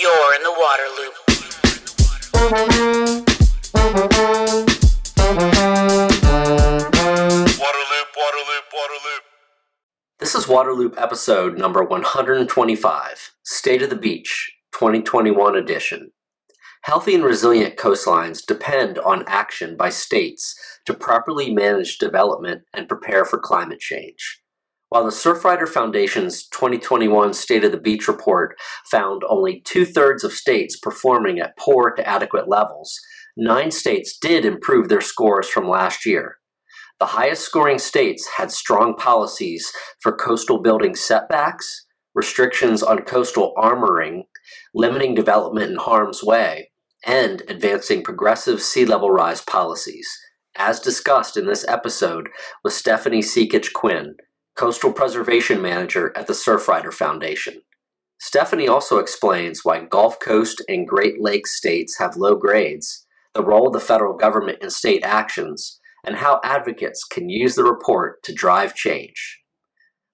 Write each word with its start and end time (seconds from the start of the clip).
You're 0.00 0.34
in 0.36 0.42
the 0.44 0.52
water 0.52 0.84
loop. 0.96 1.14
Waterloop, 7.58 8.08
Waterloop, 8.14 8.64
Waterloop. 8.72 9.22
This 10.20 10.36
is 10.36 10.44
Waterloop 10.46 10.94
episode 10.96 11.58
number 11.58 11.82
125, 11.82 13.32
State 13.42 13.82
of 13.82 13.90
the 13.90 13.96
Beach, 13.96 14.52
2021 14.72 15.56
edition. 15.56 16.12
Healthy 16.82 17.16
and 17.16 17.24
resilient 17.24 17.76
coastlines 17.76 18.46
depend 18.46 19.00
on 19.00 19.24
action 19.26 19.76
by 19.76 19.88
states 19.88 20.54
to 20.86 20.94
properly 20.94 21.52
manage 21.52 21.98
development 21.98 22.62
and 22.72 22.88
prepare 22.88 23.24
for 23.24 23.38
climate 23.40 23.80
change. 23.80 24.42
While 24.90 25.04
the 25.04 25.10
Surfrider 25.10 25.68
Foundation's 25.68 26.48
2021 26.48 27.34
State 27.34 27.62
of 27.62 27.72
the 27.72 27.80
Beach 27.80 28.08
report 28.08 28.58
found 28.90 29.22
only 29.28 29.60
two 29.60 29.84
thirds 29.84 30.24
of 30.24 30.32
states 30.32 30.78
performing 30.78 31.38
at 31.40 31.58
poor 31.58 31.90
to 31.90 32.08
adequate 32.08 32.48
levels, 32.48 32.98
nine 33.36 33.70
states 33.70 34.16
did 34.16 34.46
improve 34.46 34.88
their 34.88 35.02
scores 35.02 35.46
from 35.46 35.68
last 35.68 36.06
year. 36.06 36.38
The 36.98 37.06
highest 37.06 37.44
scoring 37.44 37.78
states 37.78 38.26
had 38.38 38.50
strong 38.50 38.96
policies 38.96 39.70
for 40.00 40.10
coastal 40.10 40.62
building 40.62 40.94
setbacks, 40.94 41.84
restrictions 42.14 42.82
on 42.82 43.02
coastal 43.02 43.52
armoring, 43.58 44.22
limiting 44.74 45.14
development 45.14 45.70
in 45.70 45.76
harm's 45.76 46.24
way, 46.24 46.70
and 47.06 47.42
advancing 47.46 48.02
progressive 48.02 48.62
sea 48.62 48.86
level 48.86 49.10
rise 49.10 49.42
policies, 49.42 50.08
as 50.56 50.80
discussed 50.80 51.36
in 51.36 51.46
this 51.46 51.64
episode 51.68 52.30
with 52.64 52.72
Stefanie 52.72 53.22
Sekich-Quinn, 53.22 54.16
Coastal 54.58 54.92
Preservation 54.92 55.62
Manager 55.62 56.12
at 56.16 56.26
the 56.26 56.32
Surfrider 56.32 56.92
Foundation. 56.92 57.62
Stefanie 58.20 58.68
also 58.68 58.98
explains 58.98 59.64
why 59.64 59.84
Gulf 59.84 60.18
Coast 60.18 60.60
and 60.68 60.88
Great 60.88 61.22
Lakes 61.22 61.56
states 61.56 61.96
have 61.98 62.16
low 62.16 62.34
grades, 62.34 63.06
the 63.34 63.44
role 63.44 63.68
of 63.68 63.72
the 63.72 63.78
federal 63.78 64.16
government 64.16 64.58
in 64.60 64.70
state 64.70 65.04
actions, 65.04 65.78
and 66.04 66.16
how 66.16 66.40
advocates 66.42 67.04
can 67.04 67.28
use 67.28 67.54
the 67.54 67.62
report 67.62 68.20
to 68.24 68.34
drive 68.34 68.74
change. 68.74 69.38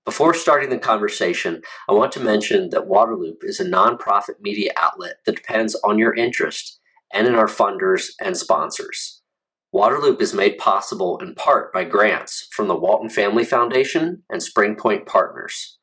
Before 0.04 0.34
starting 0.34 0.68
the 0.68 0.76
conversation, 0.76 1.62
I 1.88 1.94
want 1.94 2.12
to 2.12 2.20
mention 2.20 2.68
that 2.68 2.86
Waterloop 2.86 3.42
is 3.44 3.60
a 3.60 3.64
nonprofit 3.64 4.40
media 4.42 4.72
outlet 4.76 5.14
that 5.24 5.36
depends 5.36 5.74
on 5.76 5.98
your 5.98 6.14
interest 6.14 6.78
and 7.14 7.26
in 7.26 7.34
our 7.34 7.46
funders 7.46 8.10
and 8.20 8.36
sponsors. 8.36 9.13
Waterloop 9.74 10.20
is 10.22 10.32
made 10.32 10.56
possible 10.56 11.18
in 11.18 11.34
part 11.34 11.72
by 11.72 11.82
grants 11.82 12.46
from 12.52 12.68
the 12.68 12.76
Walton 12.76 13.10
Family 13.10 13.44
Foundation 13.44 14.22
and 14.30 14.40
Spring 14.40 14.76
Point 14.76 15.04
Partners. 15.04 15.78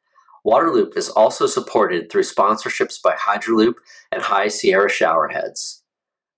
Waterloop 0.47 0.95
is 0.95 1.09
also 1.09 1.45
supported 1.45 2.09
through 2.09 2.22
sponsorships 2.22 3.02
by 3.03 3.16
Hydraloop 3.16 3.73
and 4.09 4.22
High 4.22 4.47
Sierra 4.47 4.89
Showerheads. 4.89 5.81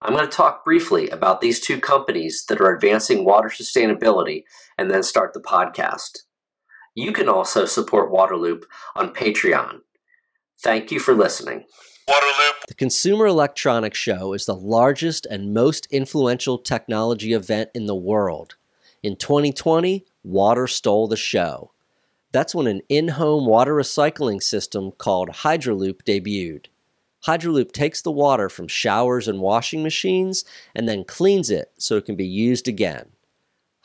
I'm 0.02 0.14
going 0.14 0.26
to 0.26 0.36
talk 0.36 0.66
briefly 0.66 1.10
about 1.10 1.42
these 1.42 1.60
two 1.60 1.80
companies 1.80 2.44
that 2.50 2.60
are 2.60 2.74
advancing 2.74 3.24
water 3.24 3.50
sustainability 3.50 4.44
and 4.78 4.90
then 4.90 5.04
start 5.04 5.34
the 5.34 5.40
podcast. 5.40 6.24
You 6.96 7.14
can 7.14 7.30
also 7.30 7.66
support 7.66 8.12
Waterloop 8.12 8.64
on 8.96 9.14
Patreon. 9.14 9.82
Thank 10.64 10.92
you 10.92 11.00
for 11.00 11.14
listening. 11.14 11.66
Waterloop, 12.08 12.66
The 12.68 12.74
Consumer 12.74 13.28
Electronics 13.28 13.98
Show 13.98 14.34
is 14.34 14.46
the 14.46 14.56
largest 14.56 15.26
and 15.26 15.54
most 15.54 15.88
influential 15.90 16.58
technology 16.58 17.32
event 17.32 17.70
in 17.74 17.86
the 17.86 17.96
world. 17.96 18.56
In 19.02 19.16
2020, 19.16 20.06
water 20.22 20.68
stole 20.68 21.08
the 21.08 21.16
show. 21.16 21.72
That's 22.34 22.54
when 22.54 22.68
an 22.68 22.82
in 22.90 23.10
home 23.10 23.46
water 23.46 23.74
recycling 23.74 24.44
system 24.44 24.92
called 24.92 25.30
Hydraloop 25.30 26.04
debuted. 26.04 26.66
Hydraloop 27.26 27.72
takes 27.72 28.02
the 28.02 28.12
water 28.12 28.50
from 28.50 28.68
showers 28.68 29.30
and 29.30 29.40
washing 29.40 29.82
machines 29.82 30.44
and 30.76 30.90
then 30.90 31.06
cleans 31.06 31.50
it 31.50 31.72
so 31.78 31.96
it 31.96 32.06
can 32.06 32.18
be 32.18 32.28
used 32.28 32.68
again. 32.68 33.12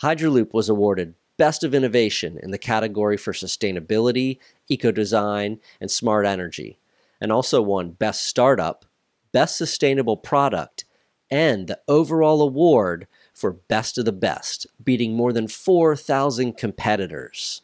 Hydraloop 0.02 0.52
was 0.52 0.68
awarded 0.68 1.14
Best 1.36 1.62
of 1.62 1.72
Innovation 1.72 2.36
in 2.42 2.50
the 2.50 2.58
category 2.58 3.16
for 3.16 3.32
sustainability, 3.32 4.38
eco 4.68 4.90
design, 4.90 5.60
and 5.80 5.88
smart 5.88 6.26
energy, 6.26 6.77
and 7.20 7.32
also 7.32 7.62
won 7.62 7.90
Best 7.90 8.24
Startup, 8.24 8.84
Best 9.32 9.56
Sustainable 9.56 10.16
Product, 10.16 10.84
and 11.30 11.66
the 11.66 11.80
overall 11.88 12.40
award 12.42 13.06
for 13.34 13.52
Best 13.52 13.98
of 13.98 14.04
the 14.04 14.12
Best, 14.12 14.66
beating 14.82 15.14
more 15.14 15.32
than 15.32 15.48
4,000 15.48 16.56
competitors. 16.56 17.62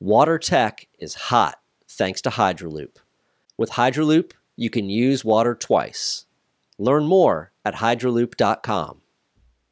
Water 0.00 0.38
tech 0.38 0.88
is 0.98 1.14
hot 1.14 1.60
thanks 1.88 2.20
to 2.22 2.30
Hydraloop. 2.30 2.96
With 3.56 3.70
Hydraloop, 3.70 4.32
you 4.56 4.70
can 4.70 4.88
use 4.88 5.24
water 5.24 5.54
twice. 5.54 6.26
Learn 6.78 7.04
more 7.04 7.52
at 7.64 7.76
hydraloop.com. 7.76 9.00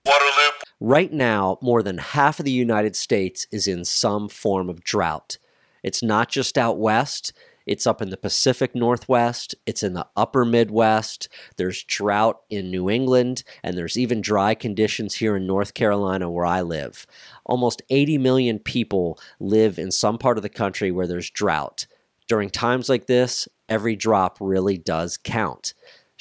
Waterloop, 0.07 0.51
Right 0.81 1.13
now, 1.13 1.59
more 1.61 1.83
than 1.83 1.99
half 1.99 2.39
of 2.39 2.47
the 2.47 2.51
United 2.53 2.97
States 2.97 3.47
is 3.51 3.67
in 3.67 3.85
some 3.85 4.29
form 4.29 4.71
of 4.71 4.83
drought. 4.83 5.37
It's 5.83 6.03
not 6.03 6.31
just 6.31 6.57
out 6.57 6.79
west, 6.79 7.33
it's 7.71 7.87
up 7.87 8.03
in 8.03 8.11
the 8.11 8.17
Pacific 8.17 8.75
Northwest, 8.75 9.55
it's 9.65 9.85
in 9.85 9.93
the 9.93 10.09
upper 10.17 10.45
Midwest, 10.45 11.29
there's 11.57 11.85
drought 11.85 12.41
in 12.51 12.69
New 12.69 12.91
England, 12.91 13.45
and 13.63 13.79
there's 13.79 13.97
even 13.97 14.21
dry 14.21 14.57
conditions 14.57 15.15
here 15.15 15.37
in 15.37 15.47
North 15.47 15.73
Carolina 15.73 16.29
where 16.29 16.45
I 16.45 16.63
live. 16.63 17.07
Almost 17.47 17.83
80 17.89 18.19
million 18.19 18.59
people 18.59 19.21
live 19.39 19.79
in 19.79 19.93
some 19.93 20.19
part 20.19 20.37
of 20.37 20.43
the 20.43 20.49
country 20.49 20.91
where 20.91 21.07
there's 21.07 21.31
drought. 21.31 21.87
During 22.27 22.51
times 22.51 22.89
like 22.89 23.07
this, 23.07 23.47
every 23.69 23.95
drop 23.95 24.39
really 24.41 24.77
does 24.77 25.17
count. 25.17 25.73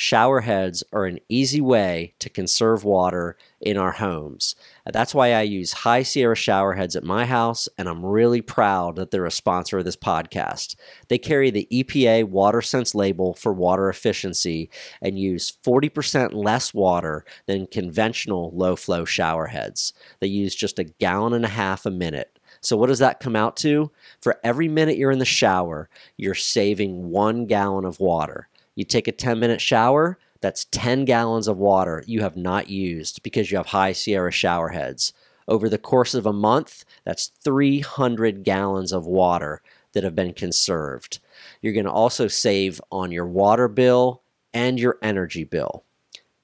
Shower 0.02 0.40
heads 0.40 0.82
are 0.94 1.04
an 1.04 1.20
easy 1.28 1.60
way 1.60 2.14
to 2.20 2.30
conserve 2.30 2.86
water 2.86 3.36
in 3.60 3.76
our 3.76 3.92
homes. 3.92 4.56
That's 4.86 5.14
why 5.14 5.34
I 5.34 5.42
use 5.42 5.74
High 5.74 6.04
Sierra 6.04 6.38
shower 6.38 6.76
heads 6.76 6.96
at 6.96 7.04
my 7.04 7.26
house, 7.26 7.68
and 7.78 7.90
I'm 7.90 8.06
really 8.06 8.40
proud 8.40 8.96
that 8.96 9.12
they're 9.12 9.26
a 9.26 9.30
sponsor 9.30 9.78
of 9.80 9.84
this 9.84 9.98
podcast. 9.98 10.78
They 11.10 11.18
carry 11.18 11.52
the 11.52 11.68
EPA 11.70 12.32
WaterSense 12.32 12.96
label 12.96 13.34
for 13.34 13.52
water 13.52 13.90
efficiency 13.90 14.70
and 15.02 15.20
use 15.20 15.52
40% 15.66 16.34
less 16.34 16.74
water 16.74 17.26
than 17.46 17.68
conventional 17.68 18.52
low 18.56 18.78
flow 18.78 19.04
shower 19.04 19.48
heads. 19.48 19.92
They 20.22 20.28
use 20.28 20.56
just 20.56 20.80
a 20.80 20.86
gallon 20.86 21.34
and 21.34 21.44
a 21.44 21.50
half 21.50 21.86
a 21.86 21.92
minute. 21.92 22.40
So, 22.62 22.78
what 22.78 22.88
does 22.88 23.00
that 23.00 23.20
come 23.20 23.36
out 23.36 23.58
to? 23.58 23.92
For 24.22 24.40
every 24.46 24.70
minute 24.70 24.96
you're 24.96 25.12
in 25.12 25.20
the 25.20 25.26
shower, 25.26 25.90
you're 26.16 26.36
saving 26.36 27.10
one 27.10 27.48
gallon 27.48 27.84
of 27.84 28.00
water. 28.00 28.48
You 28.80 28.86
take 28.86 29.10
a 29.10 29.12
10 29.12 29.42
minute 29.42 29.60
shower, 29.60 30.18
that's 30.40 30.64
10 30.72 31.04
gallons 31.04 31.50
of 31.50 31.58
water 31.58 32.02
you 32.08 32.22
have 32.22 32.38
not 32.38 32.70
used 32.70 33.22
because 33.24 33.52
you 33.52 33.58
have 33.58 33.66
high 33.66 33.92
Sierra 33.92 34.32
shower 34.32 34.70
heads. 34.70 35.12
Over 35.50 35.68
the 35.68 35.78
course 35.78 36.14
of 36.14 36.26
a 36.26 36.32
month, 36.32 36.86
that's 37.04 37.34
300 37.44 38.46
gallons 38.46 38.94
of 38.94 39.06
water 39.06 39.62
that 39.92 40.06
have 40.06 40.16
been 40.16 40.32
conserved. 40.32 41.20
You're 41.62 41.74
going 41.74 41.88
to 41.88 41.92
also 41.92 42.30
save 42.30 42.80
on 42.90 43.12
your 43.12 43.28
water 43.28 43.68
bill 43.68 44.22
and 44.54 44.80
your 44.80 44.98
energy 45.02 45.44
bill. 45.44 45.84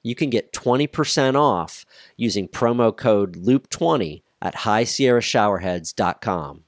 You 0.04 0.14
can 0.14 0.30
get 0.30 0.52
20% 0.52 1.36
off 1.36 1.86
using 2.18 2.50
promo 2.50 2.94
code 2.94 3.38
LOOP20 3.38 4.24
at 4.42 4.56
highsierrashowerheads.com. 4.56 6.64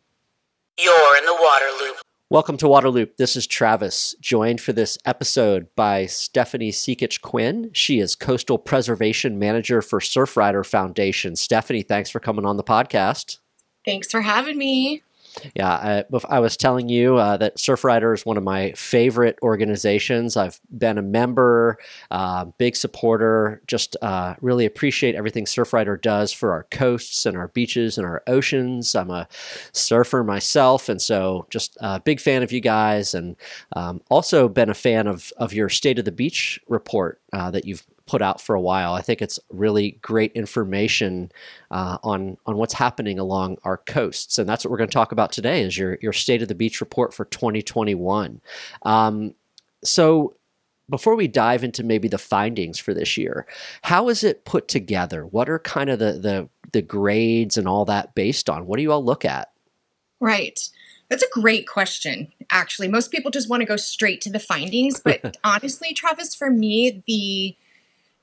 You're 0.79 1.17
in 1.17 1.25
the 1.25 1.37
water 1.37 1.65
loop. 1.81 1.97
Welcome 2.29 2.57
to 2.57 2.65
Waterloop. 2.65 3.15
This 3.15 3.37
is 3.37 3.47
Travis, 3.47 4.13
joined 4.19 4.59
for 4.59 4.73
this 4.73 4.97
episode 5.05 5.73
by 5.77 6.03
Stefanie 6.03 6.73
Sekich-Quinn. 6.73 7.69
She 7.71 8.01
is 8.01 8.17
Coastal 8.17 8.57
Preservation 8.57 9.39
Manager 9.39 9.81
for 9.81 10.01
Surfrider 10.01 10.65
Foundation. 10.65 11.35
Stefanie, 11.35 11.87
thanks 11.87 12.09
for 12.09 12.19
coming 12.19 12.45
on 12.45 12.57
the 12.57 12.65
podcast. 12.65 13.37
Thanks 13.85 14.11
for 14.11 14.19
having 14.19 14.57
me. 14.57 15.03
Yeah, 15.55 15.69
I, 15.69 16.03
I 16.29 16.39
was 16.39 16.57
telling 16.57 16.89
you 16.89 17.17
uh, 17.17 17.37
that 17.37 17.57
Surfrider 17.57 18.13
is 18.13 18.25
one 18.25 18.37
of 18.37 18.43
my 18.43 18.71
favorite 18.73 19.37
organizations. 19.41 20.35
I've 20.35 20.59
been 20.75 20.97
a 20.97 21.01
member, 21.01 21.77
uh, 22.11 22.45
big 22.57 22.75
supporter, 22.75 23.61
just 23.67 23.95
uh, 24.01 24.35
really 24.41 24.65
appreciate 24.65 25.15
everything 25.15 25.45
Surfrider 25.45 26.01
does 26.01 26.31
for 26.31 26.51
our 26.51 26.63
coasts 26.71 27.25
and 27.25 27.37
our 27.37 27.49
beaches 27.49 27.97
and 27.97 28.07
our 28.07 28.23
oceans. 28.27 28.95
I'm 28.95 29.11
a 29.11 29.27
surfer 29.73 30.23
myself, 30.23 30.89
and 30.89 31.01
so 31.01 31.45
just 31.49 31.77
a 31.81 31.99
big 31.99 32.19
fan 32.19 32.41
of 32.41 32.51
you 32.51 32.61
guys, 32.61 33.13
and 33.13 33.35
um, 33.75 34.01
also 34.09 34.47
been 34.49 34.69
a 34.69 34.73
fan 34.75 35.07
of, 35.07 35.31
of 35.37 35.53
your 35.53 35.69
State 35.69 35.99
of 35.99 36.05
the 36.05 36.11
Beach 36.11 36.59
report 36.67 37.19
uh, 37.33 37.51
that 37.51 37.65
you've 37.65 37.85
put 38.07 38.21
out 38.21 38.41
for 38.41 38.55
a 38.55 38.61
while. 38.61 38.93
I 38.93 39.01
think 39.01 39.21
it's 39.21 39.39
really 39.49 39.99
great 40.01 40.31
information 40.31 41.31
uh, 41.69 41.97
on 42.03 42.37
on 42.45 42.57
what's 42.57 42.73
happening 42.73 43.19
along 43.19 43.57
our 43.63 43.77
coasts, 43.77 44.39
and 44.39 44.49
that's 44.49 44.65
what 44.65 44.71
we're 44.71 44.77
going 44.77 44.89
to 44.89 44.93
talk 44.93 45.11
about 45.11 45.31
today. 45.31 45.61
Is 45.61 45.77
your 45.77 45.97
your 46.01 46.13
state 46.13 46.41
of 46.41 46.47
the 46.47 46.55
beach 46.55 46.81
report 46.81 47.13
for 47.13 47.25
2021. 47.25 48.41
Um, 48.83 49.35
so. 49.83 50.33
Before 50.89 51.17
we 51.17 51.27
dive 51.27 51.65
into 51.65 51.83
maybe 51.83 52.07
the 52.07 52.17
findings 52.17 52.79
for 52.79 52.93
this 52.93 53.17
year, 53.17 53.45
how 53.81 54.07
is 54.07 54.23
it 54.23 54.45
put 54.45 54.69
together? 54.69 55.25
What 55.25 55.49
are 55.49 55.59
kind 55.59 55.89
of 55.89 55.99
the 55.99 56.13
the, 56.13 56.49
the 56.71 56.81
grades 56.81 57.57
and 57.57 57.67
all 57.67 57.83
that 57.83 58.15
based 58.15 58.49
on? 58.49 58.67
What 58.67 58.77
do 58.77 58.83
you 58.83 58.93
all 58.93 59.03
look 59.03 59.25
at? 59.25 59.51
Right. 60.21 60.57
That's 61.09 61.23
a 61.23 61.29
great 61.31 61.67
question, 61.67 62.31
actually. 62.51 62.87
Most 62.87 63.11
people 63.11 63.31
just 63.31 63.49
want 63.49 63.61
to 63.61 63.65
go 63.65 63.77
straight 63.77 64.21
to 64.21 64.29
the 64.29 64.39
findings, 64.39 64.99
but 64.99 65.37
honestly, 65.43 65.93
Travis, 65.93 66.35
for 66.35 66.49
me, 66.49 67.03
the 67.07 67.55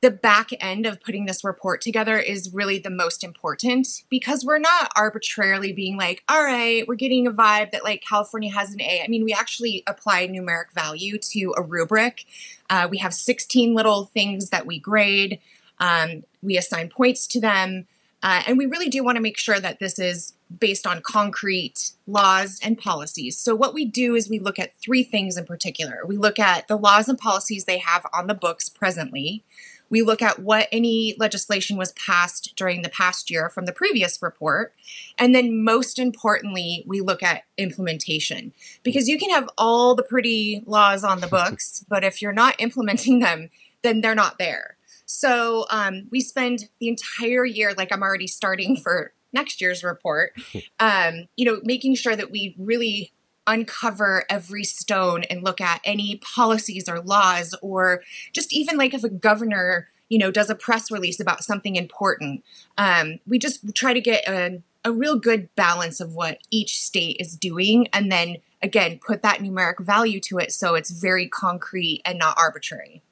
the 0.04 0.10
back 0.10 0.50
end 0.60 0.84
of 0.84 1.00
putting 1.00 1.24
this 1.24 1.42
report 1.42 1.80
together 1.80 2.18
is 2.18 2.52
really 2.52 2.78
the 2.78 2.90
most 2.90 3.24
important 3.24 3.88
because 4.10 4.44
we're 4.44 4.58
not 4.58 4.92
arbitrarily 4.94 5.72
being 5.72 5.96
like, 5.96 6.22
all 6.28 6.44
right, 6.44 6.86
we're 6.86 6.94
getting 6.94 7.26
a 7.26 7.32
vibe 7.32 7.70
that 7.70 7.82
like 7.82 8.04
California 8.06 8.52
has 8.52 8.74
an 8.74 8.82
A. 8.82 9.00
I 9.02 9.08
mean, 9.08 9.24
we 9.24 9.32
actually 9.32 9.82
apply 9.86 10.28
numeric 10.28 10.74
value 10.74 11.16
to 11.32 11.54
a 11.56 11.62
rubric. 11.62 12.26
Uh, 12.68 12.86
we 12.90 12.98
have 12.98 13.14
16 13.14 13.72
little 13.72 14.04
things 14.04 14.50
that 14.50 14.66
we 14.66 14.78
grade, 14.78 15.40
um, 15.78 16.22
we 16.42 16.58
assign 16.58 16.90
points 16.90 17.26
to 17.28 17.40
them. 17.40 17.86
Uh, 18.22 18.42
and 18.46 18.58
we 18.58 18.66
really 18.66 18.90
do 18.90 19.02
want 19.02 19.16
to 19.16 19.22
make 19.22 19.38
sure 19.38 19.58
that 19.58 19.78
this 19.78 19.98
is 19.98 20.34
based 20.58 20.86
on 20.86 21.00
concrete 21.00 21.92
laws 22.06 22.60
and 22.62 22.78
policies. 22.78 23.38
So, 23.38 23.54
what 23.54 23.74
we 23.74 23.84
do 23.84 24.14
is 24.14 24.30
we 24.30 24.38
look 24.38 24.58
at 24.58 24.74
three 24.78 25.02
things 25.02 25.36
in 25.36 25.44
particular. 25.44 26.00
We 26.06 26.16
look 26.16 26.38
at 26.38 26.68
the 26.68 26.76
laws 26.76 27.08
and 27.08 27.18
policies 27.18 27.64
they 27.64 27.78
have 27.78 28.06
on 28.14 28.26
the 28.26 28.34
books 28.34 28.68
presently. 28.68 29.44
We 29.90 30.02
look 30.02 30.22
at 30.22 30.38
what 30.38 30.68
any 30.72 31.14
legislation 31.18 31.76
was 31.76 31.92
passed 31.92 32.54
during 32.56 32.82
the 32.82 32.88
past 32.88 33.30
year 33.30 33.48
from 33.48 33.66
the 33.66 33.72
previous 33.72 34.20
report. 34.22 34.74
And 35.18 35.34
then, 35.34 35.62
most 35.62 35.98
importantly, 35.98 36.84
we 36.86 37.00
look 37.00 37.22
at 37.22 37.44
implementation 37.58 38.52
because 38.82 39.08
you 39.08 39.18
can 39.18 39.30
have 39.30 39.48
all 39.56 39.94
the 39.94 40.02
pretty 40.02 40.62
laws 40.66 41.04
on 41.04 41.20
the 41.20 41.26
books, 41.26 41.84
but 41.88 42.04
if 42.04 42.20
you're 42.20 42.32
not 42.32 42.60
implementing 42.60 43.20
them, 43.20 43.50
then 43.82 44.00
they're 44.00 44.14
not 44.14 44.38
there. 44.38 44.76
So 45.06 45.66
um, 45.70 46.08
we 46.10 46.20
spend 46.20 46.68
the 46.80 46.88
entire 46.88 47.44
year, 47.44 47.74
like 47.76 47.92
I'm 47.92 48.02
already 48.02 48.26
starting 48.26 48.76
for 48.76 49.12
next 49.32 49.60
year's 49.60 49.84
report, 49.84 50.32
um, 50.80 51.28
you 51.36 51.44
know, 51.44 51.60
making 51.62 51.96
sure 51.96 52.16
that 52.16 52.30
we 52.30 52.54
really 52.58 53.12
uncover 53.46 54.24
every 54.28 54.64
stone 54.64 55.24
and 55.24 55.44
look 55.44 55.60
at 55.60 55.80
any 55.84 56.16
policies 56.16 56.88
or 56.88 57.00
laws 57.00 57.54
or 57.62 58.02
just 58.32 58.52
even 58.52 58.76
like 58.76 58.94
if 58.94 59.04
a 59.04 59.08
governor 59.08 59.88
you 60.08 60.18
know 60.18 60.30
does 60.30 60.50
a 60.50 60.54
press 60.54 60.90
release 60.90 61.20
about 61.20 61.44
something 61.44 61.76
important. 61.76 62.44
Um, 62.78 63.18
we 63.26 63.38
just 63.38 63.74
try 63.74 63.92
to 63.92 64.00
get 64.00 64.28
a, 64.28 64.62
a 64.84 64.92
real 64.92 65.18
good 65.18 65.54
balance 65.56 66.00
of 66.00 66.14
what 66.14 66.38
each 66.50 66.80
state 66.80 67.16
is 67.18 67.36
doing 67.36 67.88
and 67.92 68.12
then 68.12 68.36
again 68.62 68.98
put 69.04 69.22
that 69.22 69.40
numeric 69.40 69.80
value 69.80 70.20
to 70.20 70.38
it 70.38 70.52
so 70.52 70.74
it's 70.74 70.90
very 70.90 71.28
concrete 71.28 72.02
and 72.04 72.18
not 72.18 72.36
arbitrary 72.38 73.02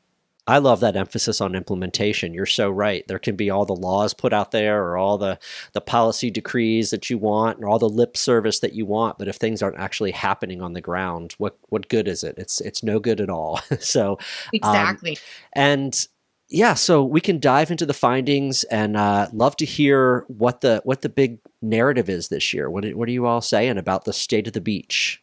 I 0.53 0.59
love 0.59 0.81
that 0.81 0.97
emphasis 0.97 1.41
on 1.41 1.55
implementation. 1.55 2.35
You're 2.35 2.45
so 2.45 2.71
right. 2.71 3.09
There 3.09 3.19
can 3.19 3.37
be 3.37 3.49
all 3.49 3.65
the 3.65 3.75
laws 3.75 4.13
put 4.13 4.35
out 4.35 4.51
there 4.51 4.85
or 4.85 4.99
all 4.99 5.17
the, 5.17 5.39
the 5.73 5.81
policy 5.81 6.31
decrees 6.31 6.91
that 6.91 7.09
you 7.09 7.17
want 7.17 7.61
or 7.61 7.71
all 7.71 7.79
the 7.79 7.89
lip 7.89 8.19
service 8.19 8.59
that 8.59 8.75
you 8.75 8.85
want, 8.85 9.17
but 9.17 9.29
if 9.29 9.37
things 9.37 9.63
aren't 9.63 9.79
actually 9.79 10.11
happening 10.11 10.61
on 10.61 10.75
the 10.75 10.83
ground, 10.83 11.33
what 11.39 11.57
what 11.71 11.89
good 11.89 12.07
is 12.07 12.23
it? 12.23 12.35
It's 12.37 12.61
it's 12.61 12.83
no 12.83 13.01
good 13.01 13.19
at 13.19 13.31
all. 13.31 13.63
so 13.81 14.19
exactly. 14.53 15.13
Um, 15.13 15.17
and 15.55 16.07
yeah, 16.51 16.75
so 16.75 17.03
we 17.03 17.23
can 17.23 17.41
dive 17.41 17.71
into 17.71 17.87
the 17.87 17.95
findings 17.95 18.65
and 18.65 18.95
uh, 18.95 19.29
love 19.33 19.57
to 19.57 19.65
hear 19.65 20.27
what 20.29 20.61
the 20.61 20.83
what 20.85 21.01
the 21.01 21.09
big 21.09 21.39
narrative 21.63 22.11
is 22.11 22.29
this 22.29 22.53
year. 22.53 22.69
What 22.69 22.85
what 22.91 23.09
are 23.09 23.13
you 23.13 23.25
all 23.25 23.41
saying 23.41 23.79
about 23.79 24.05
the 24.05 24.13
state 24.13 24.47
of 24.49 24.53
the 24.53 24.61
beach? 24.61 25.23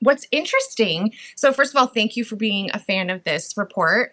What's 0.00 0.26
interesting. 0.32 1.12
So 1.36 1.52
first 1.52 1.72
of 1.72 1.80
all, 1.80 1.86
thank 1.86 2.16
you 2.16 2.24
for 2.24 2.34
being 2.34 2.68
a 2.74 2.80
fan 2.80 3.10
of 3.10 3.22
this 3.22 3.56
report. 3.56 4.10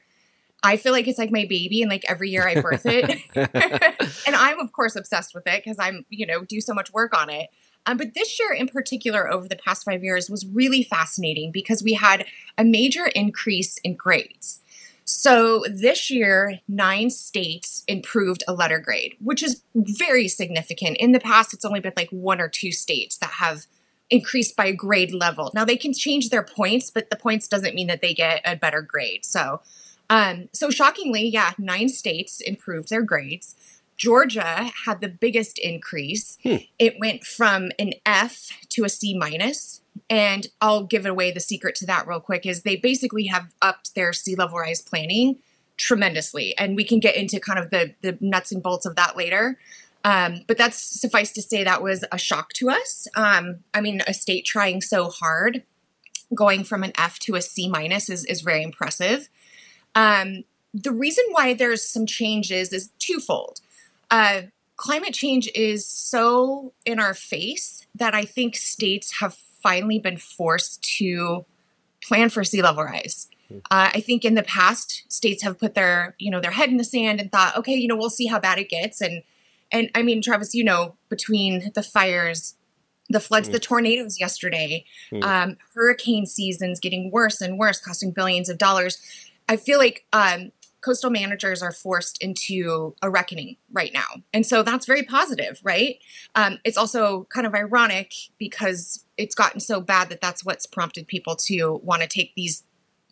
I 0.63 0.77
feel 0.77 0.91
like 0.91 1.07
it's 1.07 1.19
like 1.19 1.31
my 1.31 1.45
baby, 1.47 1.81
and 1.81 1.91
like 1.91 2.03
every 2.09 2.29
year 2.29 2.47
I 2.47 2.61
birth 2.61 2.85
it. 2.85 3.21
and 4.27 4.35
I'm, 4.35 4.59
of 4.59 4.71
course, 4.71 4.95
obsessed 4.95 5.35
with 5.35 5.45
it 5.47 5.63
because 5.63 5.77
I'm, 5.79 6.05
you 6.09 6.25
know, 6.25 6.43
do 6.43 6.61
so 6.61 6.73
much 6.73 6.91
work 6.91 7.15
on 7.15 7.29
it. 7.29 7.49
Um, 7.85 7.97
but 7.97 8.13
this 8.15 8.37
year 8.39 8.51
in 8.51 8.67
particular, 8.67 9.31
over 9.31 9.47
the 9.47 9.55
past 9.55 9.85
five 9.85 10.03
years, 10.03 10.29
was 10.29 10.45
really 10.45 10.83
fascinating 10.83 11.51
because 11.51 11.83
we 11.83 11.93
had 11.93 12.25
a 12.57 12.65
major 12.65 13.05
increase 13.05 13.77
in 13.79 13.95
grades. 13.95 14.61
So 15.05 15.63
this 15.71 16.11
year, 16.11 16.59
nine 16.67 17.09
states 17.09 17.85
improved 17.87 18.43
a 18.45 18.53
letter 18.53 18.79
grade, 18.79 19.15
which 19.21 19.41
is 19.41 19.63
very 19.73 20.27
significant. 20.27 20.97
In 20.97 21.13
the 21.13 21.19
past, 21.21 21.53
it's 21.53 21.63
only 21.63 21.79
been 21.79 21.93
like 21.95 22.09
one 22.09 22.41
or 22.41 22.49
two 22.49 22.73
states 22.73 23.17
that 23.19 23.29
have 23.29 23.67
increased 24.09 24.57
by 24.57 24.65
a 24.65 24.73
grade 24.73 25.13
level. 25.13 25.49
Now 25.53 25.63
they 25.63 25.77
can 25.77 25.93
change 25.93 26.29
their 26.29 26.43
points, 26.43 26.91
but 26.91 27.09
the 27.09 27.15
points 27.15 27.47
doesn't 27.47 27.73
mean 27.73 27.87
that 27.87 28.01
they 28.01 28.13
get 28.13 28.41
a 28.43 28.57
better 28.57 28.81
grade. 28.81 29.23
So 29.23 29.61
um, 30.09 30.49
so 30.53 30.69
shockingly, 30.69 31.27
yeah, 31.27 31.53
nine 31.57 31.89
states 31.89 32.41
improved 32.41 32.89
their 32.89 33.01
grades. 33.01 33.55
Georgia 33.97 34.71
had 34.85 35.01
the 35.01 35.09
biggest 35.09 35.57
increase. 35.57 36.37
Hmm. 36.43 36.57
It 36.77 36.99
went 36.99 37.23
from 37.23 37.71
an 37.79 37.93
F 38.05 38.49
to 38.69 38.83
a 38.85 38.89
C 38.89 39.17
minus. 39.17 39.81
And 40.09 40.47
I'll 40.61 40.83
give 40.83 41.05
away 41.05 41.31
the 41.31 41.39
secret 41.39 41.75
to 41.75 41.85
that 41.87 42.07
real 42.07 42.19
quick 42.19 42.45
is 42.45 42.61
they 42.61 42.75
basically 42.75 43.25
have 43.27 43.53
upped 43.61 43.95
their 43.95 44.13
sea 44.13 44.35
level 44.35 44.59
rise 44.59 44.81
planning 44.81 45.39
tremendously. 45.75 46.57
And 46.57 46.75
we 46.75 46.83
can 46.83 46.99
get 46.99 47.15
into 47.15 47.39
kind 47.39 47.59
of 47.59 47.71
the, 47.71 47.93
the 48.01 48.17
nuts 48.21 48.51
and 48.51 48.61
bolts 48.63 48.85
of 48.85 48.95
that 48.95 49.17
later. 49.17 49.57
Um, 50.03 50.41
but 50.47 50.57
that's 50.57 51.01
suffice 51.01 51.31
to 51.33 51.41
say 51.41 51.63
that 51.63 51.83
was 51.83 52.05
a 52.11 52.17
shock 52.17 52.53
to 52.53 52.69
us. 52.69 53.07
Um, 53.15 53.59
I 53.73 53.81
mean, 53.81 54.01
a 54.07 54.13
state 54.13 54.45
trying 54.45 54.81
so 54.81 55.09
hard, 55.09 55.63
going 56.33 56.63
from 56.63 56.83
an 56.83 56.93
F 56.97 57.19
to 57.19 57.35
a 57.35 57.41
C 57.41 57.67
minus 57.67 58.09
is, 58.09 58.23
is 58.25 58.41
very 58.41 58.63
impressive. 58.63 59.27
Um, 59.97 60.43
the 60.75 60.91
reason 60.91 61.25
why 61.31 61.55
there's 61.55 61.87
some 61.87 62.05
changes 62.05 62.71
is 62.71 62.91
twofold. 62.99 63.61
Uh, 64.11 64.43
climate 64.75 65.13
change 65.13 65.49
is 65.55 65.87
so 65.87 66.71
in 66.85 66.99
our 66.99 67.15
face 67.15 67.85
that 67.95 68.13
I 68.13 68.23
think 68.23 68.55
states 68.55 69.19
have 69.19 69.33
finally 69.33 69.97
been 69.97 70.17
forced 70.17 70.83
to 70.99 71.45
plan 72.03 72.29
for 72.29 72.43
sea 72.43 72.61
level 72.61 72.83
rise. 72.83 73.27
Hmm. 73.47 73.57
Uh, 73.71 73.89
I 73.95 73.99
think 74.01 74.23
in 74.23 74.35
the 74.35 74.43
past, 74.43 75.03
states 75.11 75.41
have 75.41 75.59
put 75.59 75.73
their 75.73 76.15
you 76.19 76.29
know 76.29 76.39
their 76.39 76.51
head 76.51 76.69
in 76.69 76.77
the 76.77 76.83
sand 76.83 77.19
and 77.19 77.31
thought, 77.31 77.57
okay, 77.57 77.73
you 77.73 77.87
know, 77.87 77.95
we'll 77.95 78.11
see 78.11 78.27
how 78.27 78.39
bad 78.39 78.59
it 78.59 78.69
gets. 78.69 79.01
And 79.01 79.23
and 79.71 79.89
I 79.95 80.03
mean, 80.03 80.21
Travis, 80.21 80.53
you 80.53 80.63
know, 80.63 80.95
between 81.09 81.71
the 81.73 81.83
fires, 81.83 82.55
the 83.09 83.19
floods, 83.19 83.49
mm. 83.49 83.53
the 83.53 83.59
tornadoes 83.59 84.19
yesterday, 84.19 84.85
mm. 85.11 85.23
um, 85.23 85.57
hurricane 85.73 86.25
seasons 86.25 86.79
getting 86.79 87.09
worse 87.09 87.41
and 87.41 87.57
worse, 87.57 87.79
costing 87.79 88.11
billions 88.11 88.47
of 88.49 88.57
dollars. 88.57 88.99
I 89.47 89.57
feel 89.57 89.79
like 89.79 90.05
um, 90.13 90.51
coastal 90.81 91.09
managers 91.09 91.61
are 91.61 91.71
forced 91.71 92.21
into 92.23 92.95
a 93.01 93.09
reckoning 93.09 93.57
right 93.71 93.93
now. 93.93 94.23
And 94.33 94.45
so 94.45 94.63
that's 94.63 94.85
very 94.85 95.03
positive, 95.03 95.59
right? 95.63 95.97
Um, 96.35 96.59
it's 96.63 96.77
also 96.77 97.27
kind 97.33 97.47
of 97.47 97.53
ironic 97.53 98.13
because 98.37 99.05
it's 99.17 99.35
gotten 99.35 99.59
so 99.59 99.81
bad 99.81 100.09
that 100.09 100.21
that's 100.21 100.45
what's 100.45 100.65
prompted 100.65 101.07
people 101.07 101.35
to 101.47 101.81
want 101.83 102.03
to 102.03 102.07
take 102.07 102.33
these 102.35 102.63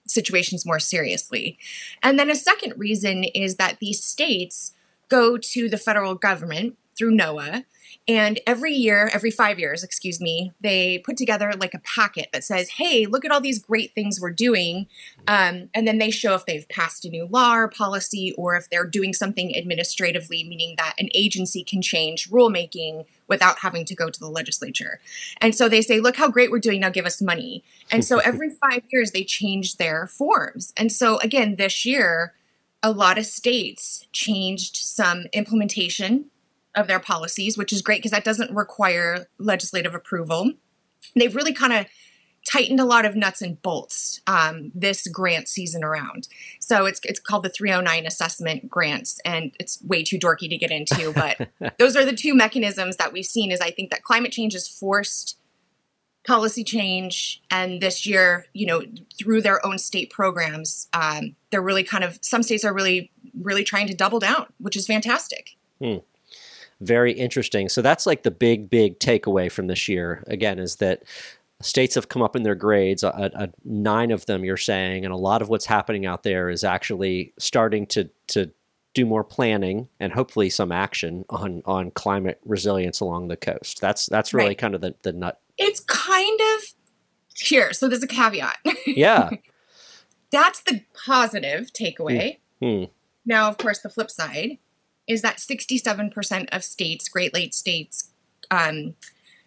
situations 0.07 0.65
more 0.65 0.79
seriously. 0.79 1.57
And 2.03 2.19
then 2.19 2.29
a 2.29 2.35
second 2.35 2.73
reason 2.77 3.23
is 3.23 3.55
that 3.55 3.79
these 3.79 4.03
states 4.03 4.74
go 5.10 5.38
to 5.38 5.67
the 5.69 5.77
federal 5.77 6.15
government 6.15 6.77
through 6.98 7.17
NOAA 7.17 7.65
and 8.07 8.39
every 8.45 8.73
year, 8.73 9.09
every 9.13 9.31
five 9.31 9.57
years, 9.57 9.83
excuse 9.83 10.21
me, 10.21 10.53
they 10.61 10.99
put 10.99 11.17
together 11.17 11.51
like 11.57 11.73
a 11.73 11.79
packet 11.79 12.29
that 12.33 12.43
says, 12.43 12.69
hey, 12.69 13.07
look 13.07 13.25
at 13.25 13.31
all 13.31 13.41
these 13.41 13.57
great 13.57 13.95
things 13.95 14.21
we're 14.21 14.29
doing. 14.29 14.87
Um, 15.27 15.69
and 15.73 15.87
then 15.87 15.97
they 15.97 16.11
show 16.11 16.35
if 16.35 16.45
they've 16.45 16.69
passed 16.69 17.03
a 17.05 17.09
new 17.09 17.25
law 17.25 17.55
or 17.55 17.67
policy 17.67 18.33
or 18.37 18.55
if 18.55 18.69
they're 18.69 18.85
doing 18.85 19.11
something 19.11 19.55
administratively, 19.57 20.43
meaning 20.43 20.75
that 20.77 20.93
an 20.99 21.09
agency 21.15 21.63
can 21.63 21.81
change 21.81 22.29
rulemaking 22.29 23.05
without 23.27 23.59
having 23.59 23.85
to 23.85 23.95
go 23.95 24.09
to 24.09 24.19
the 24.19 24.29
legislature. 24.29 24.99
And 25.41 25.55
so 25.55 25.67
they 25.67 25.81
say, 25.81 25.99
look 25.99 26.15
how 26.15 26.29
great 26.29 26.51
we're 26.51 26.59
doing, 26.59 26.81
now 26.81 26.89
give 26.89 27.07
us 27.07 27.21
money. 27.21 27.63
And 27.91 28.05
so 28.05 28.17
every 28.23 28.51
five 28.51 28.83
years, 28.91 29.11
they 29.11 29.23
change 29.23 29.77
their 29.77 30.05
forms. 30.05 30.73
And 30.77 30.91
so 30.91 31.17
again, 31.19 31.55
this 31.55 31.85
year, 31.85 32.33
a 32.83 32.91
lot 32.91 33.17
of 33.17 33.25
states 33.25 34.05
changed 34.11 34.75
some 34.75 35.25
implementation 35.33 36.25
of 36.75 36.88
their 36.88 37.00
policies, 37.00 37.58
which 37.58 37.74
is 37.74 37.82
great 37.82 38.00
because 38.00 38.12
that 38.12 38.24
doesn't 38.24 38.53
require 38.53 39.27
legislative 39.38 39.96
approval. 39.96 40.51
They've 41.15 41.36
really 41.36 41.53
kind 41.53 41.74
of 41.74 41.86
tightened 42.46 42.79
a 42.79 42.86
lot 42.86 43.05
of 43.05 43.15
nuts 43.15 43.41
and 43.41 43.62
bolts 43.62 44.22
um, 44.27 44.72
this 44.75 45.08
grant 45.08 45.48
season 45.48 45.84
around. 45.84 46.27
So 46.60 46.86
it's 46.86 47.00
it's 47.03 47.20
called 47.20 47.44
the 47.44 47.50
309 47.50 48.05
assessment 48.05 48.70
grants, 48.70 49.20
and 49.25 49.51
it's 49.60 49.82
way 49.84 50.03
too 50.03 50.17
dorky 50.17 50.50
to 50.50 50.58
get 50.58 50.72
into. 50.72 51.13
But 51.15 51.50
those 51.79 51.96
are 51.96 52.05
the 52.05 52.15
two 52.15 52.36
mechanisms 52.36 52.98
that 52.98 53.12
we've 53.12 53.25
seen. 53.25 53.51
Is 53.51 53.62
I 53.62 53.72
think 53.72 53.89
that 53.91 54.03
climate 54.03 54.32
change 54.32 54.53
has 54.53 54.67
forced 54.67 55.38
policy 56.27 56.63
change, 56.63 57.41
and 57.50 57.82
this 57.82 58.05
year, 58.05 58.46
you 58.53 58.65
know, 58.65 58.84
through 59.17 59.41
their 59.41 59.65
own 59.65 59.77
state 59.77 60.10
programs, 60.10 60.88
um, 60.94 61.36
they're 61.51 61.62
really 61.62 61.84
kind 61.84 62.03
of 62.03 62.20
some 62.22 62.44
states 62.44 62.63
are 62.63 62.74
really 62.74 63.12
really 63.41 63.63
trying 63.63 63.88
to 63.88 63.94
double 63.94 64.20
down, 64.20 64.48
which 64.60 64.77
is 64.77 64.86
fantastic. 64.88 65.55
Hmm 65.82 65.98
very 66.82 67.13
interesting. 67.13 67.70
So 67.70 67.82
that's 67.82 68.05
like 68.05 68.24
the 68.24 68.32
big, 68.32 68.70
big 68.70 69.00
takeaway 69.00 69.51
from 69.51 69.67
this 69.67 69.88
year. 69.88 70.24
Again, 70.27 70.60
is 70.60 70.77
that 70.77 71.03
states 71.62 71.96
have 71.96 72.10
come 72.10 72.22
up 72.22 72.36
in 72.36 72.44
their 72.44 72.55
grades. 72.55 73.03
A, 73.03 73.32
a, 73.34 73.50
nine 73.63 74.12
of 74.12 74.25
them, 74.25 74.44
you're 74.44 74.58
saying, 74.58 75.05
and 75.05 75.13
a 75.13 75.17
lot 75.17 75.41
of 75.41 75.50
what's 75.50 75.65
happening 75.65 76.05
out 76.05 76.24
there 76.24 76.50
is 76.50 76.63
actually 76.63 77.34
starting 77.39 77.86
to 77.88 78.10
to 78.27 78.51
do 78.94 79.05
more 79.05 79.24
planning 79.24 79.89
and 80.00 80.13
hopefully 80.13 80.50
some 80.50 80.72
action 80.72 81.25
on 81.29 81.62
on 81.65 81.91
climate 81.91 82.39
resilience 82.46 83.00
along 83.00 83.27
the 83.27 83.38
coast. 83.38 83.82
That's 83.82 84.05
that's 84.08 84.34
really 84.34 84.50
right. 84.50 84.58
kind 84.58 84.75
of 84.75 84.82
the, 84.82 84.96
the 85.03 85.13
nut 85.13 85.39
It's 85.58 85.79
kind 85.82 86.39
of 86.55 86.63
here. 87.36 87.74
So 87.74 87.88
there's 87.88 88.03
a 88.03 88.08
caveat. 88.08 88.58
Yeah. 88.88 89.29
That's 90.32 90.62
the 90.62 90.82
positive 91.05 91.72
takeaway. 91.72 92.39
Hmm. 92.62 92.86
Now, 93.25 93.48
of 93.48 93.58
course, 93.58 93.79
the 93.79 93.89
flip 93.89 94.12
side 94.12 94.58
is 95.07 95.21
that 95.21 95.38
67% 95.38 96.47
of 96.51 96.63
states, 96.63 97.09
Great 97.09 97.33
Lakes 97.33 97.57
states, 97.57 98.12
um, 98.51 98.95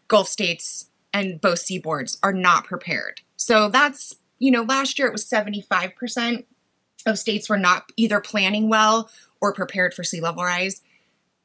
Gulf 0.07 0.29
states, 0.29 0.91
and 1.13 1.41
both 1.41 1.59
seaboards 1.59 2.19
are 2.23 2.33
not 2.33 2.65
prepared. 2.65 3.21
So 3.37 3.69
that's, 3.69 4.15
you 4.39 4.51
know, 4.51 4.63
last 4.63 4.99
year 4.99 5.09
it 5.09 5.13
was 5.13 5.25
75% 5.29 6.45
of 7.07 7.19
states 7.19 7.49
were 7.49 7.59
not 7.59 7.91
either 7.97 8.21
planning 8.21 8.69
well 8.69 9.11
or 9.41 9.53
prepared 9.53 9.95
for 9.95 10.05
sea 10.05 10.21
level 10.21 10.45
rise. 10.45 10.83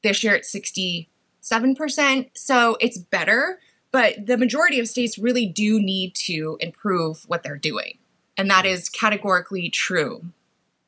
This 0.03 0.23
year 0.23 0.35
it's 0.35 0.53
67%. 0.53 2.29
So 2.33 2.77
it's 2.81 2.97
better, 2.97 3.59
but 3.91 4.25
the 4.25 4.37
majority 4.37 4.79
of 4.79 4.87
states 4.87 5.17
really 5.17 5.45
do 5.45 5.79
need 5.79 6.15
to 6.15 6.57
improve 6.59 7.23
what 7.27 7.43
they're 7.43 7.57
doing. 7.57 7.97
And 8.37 8.49
that 8.49 8.65
is 8.65 8.89
categorically 8.89 9.69
true. 9.69 10.25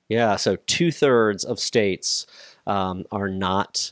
Yeah. 0.09 0.35
So 0.35 0.57
two 0.67 0.91
thirds 0.91 1.43
of 1.43 1.59
states 1.59 2.25
um, 2.67 3.05
are 3.11 3.29
not 3.29 3.91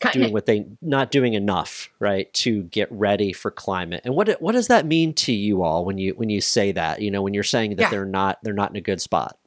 Cutting 0.00 0.20
doing 0.20 0.30
it. 0.30 0.34
what 0.34 0.44
they 0.46 0.66
not 0.82 1.10
doing 1.10 1.32
enough, 1.34 1.88
right, 1.98 2.32
to 2.34 2.64
get 2.64 2.86
ready 2.92 3.32
for 3.32 3.50
climate. 3.50 4.02
And 4.04 4.14
what 4.14 4.28
what 4.42 4.52
does 4.52 4.66
that 4.68 4.84
mean 4.84 5.14
to 5.14 5.32
you 5.32 5.62
all 5.62 5.84
when 5.86 5.96
you 5.96 6.12
when 6.14 6.28
you 6.28 6.40
say 6.42 6.72
that? 6.72 7.00
You 7.00 7.10
know, 7.10 7.22
when 7.22 7.32
you're 7.32 7.42
saying 7.42 7.76
that 7.76 7.82
Yeah. 7.84 7.90
they're 7.90 8.04
not 8.04 8.38
they're 8.42 8.52
not 8.52 8.70
in 8.70 8.76
a 8.76 8.80
good 8.82 9.00
spot. 9.00 9.38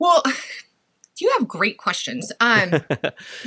Well, 0.00 0.22
you 1.20 1.32
have 1.38 1.48
great 1.48 1.78
questions. 1.78 2.32
Um, 2.40 2.70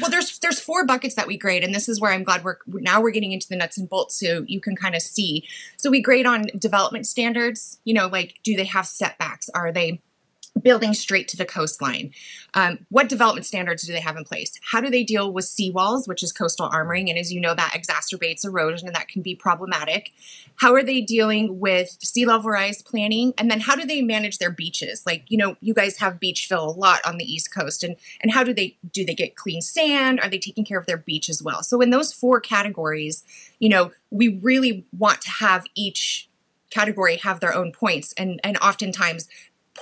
well, 0.02 0.10
there's 0.10 0.40
there's 0.40 0.60
four 0.60 0.86
buckets 0.86 1.16
that 1.16 1.28
we 1.28 1.38
grade, 1.38 1.64
and 1.66 1.74
this 1.76 1.90
is 1.90 2.00
where 2.00 2.12
I'm 2.14 2.24
glad 2.24 2.44
we're 2.46 2.58
now 2.68 3.02
we're 3.02 3.12
getting 3.12 3.32
into 3.34 3.48
the 3.50 3.56
nuts 3.58 3.78
and 3.78 3.90
bolts, 3.90 4.18
so 4.20 4.44
you 4.48 4.62
can 4.62 4.76
kind 4.76 4.96
of 4.96 5.02
see. 5.02 5.46
So 5.78 5.90
we 5.90 6.02
grade 6.02 6.26
on 6.26 6.44
development 6.58 7.08
standards. 7.08 7.80
You 7.84 7.94
know, 7.94 8.08
like 8.08 8.40
do 8.44 8.56
they 8.56 8.66
have 8.66 8.88
setbacks? 8.88 9.50
Are 9.50 9.72
they 9.74 10.02
building 10.62 10.94
straight 10.94 11.28
to 11.30 11.38
the 11.38 11.46
coastline? 11.46 12.12
Um, 12.54 12.86
what 12.90 13.10
development 13.10 13.46
standards 13.46 13.84
do 13.84 13.94
they 13.94 14.00
have 14.00 14.18
in 14.18 14.24
place? 14.24 14.60
How 14.72 14.82
do 14.82 14.90
they 14.90 15.04
deal 15.04 15.32
with 15.32 15.46
seawalls, 15.46 16.08
which 16.08 16.24
is 16.24 16.32
coastal 16.32 16.70
armoring? 16.70 17.10
And 17.10 17.18
as 17.18 17.32
you 17.32 17.40
know, 17.40 17.54
that 17.54 17.74
exacerbates 17.74 18.46
erosion 18.46 18.88
and 18.88 18.96
that 18.96 19.08
can 19.08 19.22
be 19.22 19.36
problematic. 19.36 20.12
How 20.58 20.74
are 20.74 20.84
they 20.84 21.02
dealing 21.02 21.60
with 21.60 21.98
sea 22.02 22.26
level 22.26 22.52
rise 22.52 22.82
planning? 22.82 23.34
And 23.38 23.50
then 23.50 23.62
how 23.62 23.76
do 23.76 23.86
they 23.86 24.02
manage 24.02 24.38
their 24.38 24.52
beaches? 24.52 25.04
Like, 25.06 25.24
you 25.30 25.38
know, 25.38 25.56
you 25.62 25.74
guys 25.74 25.98
have 25.98 26.20
beach 26.20 26.46
fill 26.48 26.70
a 26.70 26.72
lot 26.72 27.00
on 27.06 27.18
the 27.18 27.26
East 27.26 27.54
Coast. 27.54 27.84
And, 27.84 27.96
and 28.22 28.32
how 28.32 28.44
do 28.44 28.54
they 28.54 28.78
do 28.92 29.06
they 29.06 29.16
get 29.16 29.36
clean 29.36 29.62
sand? 29.62 30.20
Are 30.22 30.30
they 30.30 30.40
taking 30.40 30.66
care 30.66 30.80
of 30.80 30.86
their 30.86 30.98
beach 30.98 31.30
as 31.30 31.42
well? 31.42 31.64
So 31.64 31.82
in 31.82 31.90
those 31.90 32.12
four 32.14 32.40
categories, 32.40 33.24
you 33.60 33.70
know, 33.70 33.92
we 34.10 34.40
really 34.42 34.86
want 34.98 35.22
to 35.22 35.30
have 35.30 35.66
each 35.76 36.28
category 36.72 37.18
have 37.18 37.40
their 37.40 37.54
own 37.54 37.72
points. 37.72 38.14
And 38.18 38.40
and 38.44 38.58
oftentimes 38.58 39.28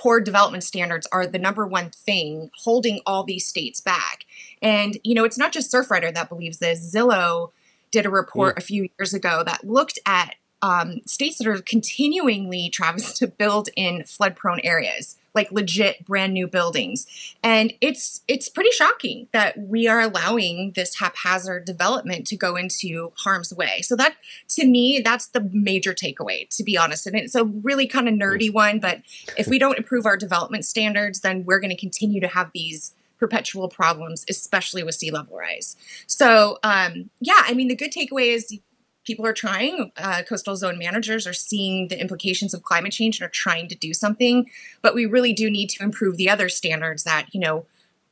poor 0.00 0.18
development 0.18 0.64
standards 0.64 1.06
are 1.12 1.26
the 1.26 1.38
number 1.38 1.66
one 1.66 1.90
thing 1.90 2.50
holding 2.56 3.00
all 3.04 3.22
these 3.22 3.46
states 3.46 3.82
back. 3.82 4.24
And, 4.62 4.96
you 5.04 5.14
know, 5.14 5.24
it's 5.24 5.36
not 5.36 5.52
just 5.52 5.70
Surfrider 5.70 6.12
that 6.14 6.30
believes 6.30 6.58
this. 6.58 6.94
Zillow 6.94 7.50
did 7.90 8.06
a 8.06 8.10
report 8.10 8.56
a 8.56 8.62
few 8.62 8.88
years 8.98 9.12
ago 9.12 9.42
that 9.44 9.62
looked 9.62 9.98
at 10.06 10.36
um, 10.62 11.00
states 11.06 11.36
that 11.36 11.46
are 11.46 11.60
continuingly, 11.60 12.70
Travis, 12.70 13.12
to 13.18 13.26
build 13.26 13.68
in 13.76 14.04
flood 14.04 14.36
prone 14.36 14.60
areas, 14.60 15.18
like 15.34 15.52
legit 15.52 16.04
brand 16.04 16.32
new 16.32 16.46
buildings. 16.46 17.06
And 17.42 17.72
it's 17.80 18.22
it's 18.28 18.48
pretty 18.48 18.70
shocking 18.70 19.28
that 19.32 19.58
we 19.58 19.86
are 19.88 20.00
allowing 20.00 20.72
this 20.74 20.98
haphazard 20.98 21.64
development 21.64 22.26
to 22.28 22.36
go 22.36 22.56
into 22.56 23.12
harm's 23.16 23.52
way. 23.52 23.82
So 23.82 23.96
that 23.96 24.16
to 24.50 24.66
me, 24.66 25.00
that's 25.04 25.28
the 25.28 25.48
major 25.52 25.94
takeaway, 25.94 26.48
to 26.56 26.64
be 26.64 26.76
honest. 26.76 27.06
And 27.06 27.16
it's 27.16 27.34
a 27.34 27.44
really 27.44 27.86
kind 27.86 28.08
of 28.08 28.14
nerdy 28.14 28.52
one, 28.52 28.80
but 28.80 29.00
if 29.36 29.46
we 29.46 29.58
don't 29.58 29.78
improve 29.78 30.06
our 30.06 30.16
development 30.16 30.64
standards, 30.64 31.20
then 31.20 31.44
we're 31.44 31.60
going 31.60 31.70
to 31.70 31.76
continue 31.76 32.20
to 32.20 32.28
have 32.28 32.50
these 32.52 32.94
perpetual 33.18 33.68
problems, 33.68 34.24
especially 34.28 34.82
with 34.82 34.94
sea 34.94 35.10
level 35.10 35.36
rise. 35.36 35.76
So, 36.06 36.58
um, 36.62 37.10
yeah, 37.20 37.42
I 37.42 37.54
mean, 37.54 37.68
the 37.68 37.76
good 37.76 37.92
takeaway 37.92 38.34
is 38.34 38.58
people 39.04 39.26
are 39.26 39.32
trying. 39.32 39.92
Uh, 39.96 40.22
coastal 40.28 40.56
zone 40.56 40.78
managers 40.78 41.26
are 41.26 41.32
seeing 41.32 41.88
the 41.88 42.00
implications 42.00 42.54
of 42.54 42.62
climate 42.62 42.92
change 42.92 43.18
and 43.18 43.26
are 43.26 43.30
trying 43.30 43.68
to 43.68 43.74
do 43.74 43.94
something. 43.94 44.50
But 44.82 44.94
we 44.94 45.06
really 45.06 45.32
do 45.32 45.50
need 45.50 45.68
to 45.70 45.82
improve 45.82 46.16
the 46.16 46.30
other 46.30 46.48
standards 46.48 47.04
that, 47.04 47.26
you 47.32 47.40
know, 47.40 47.66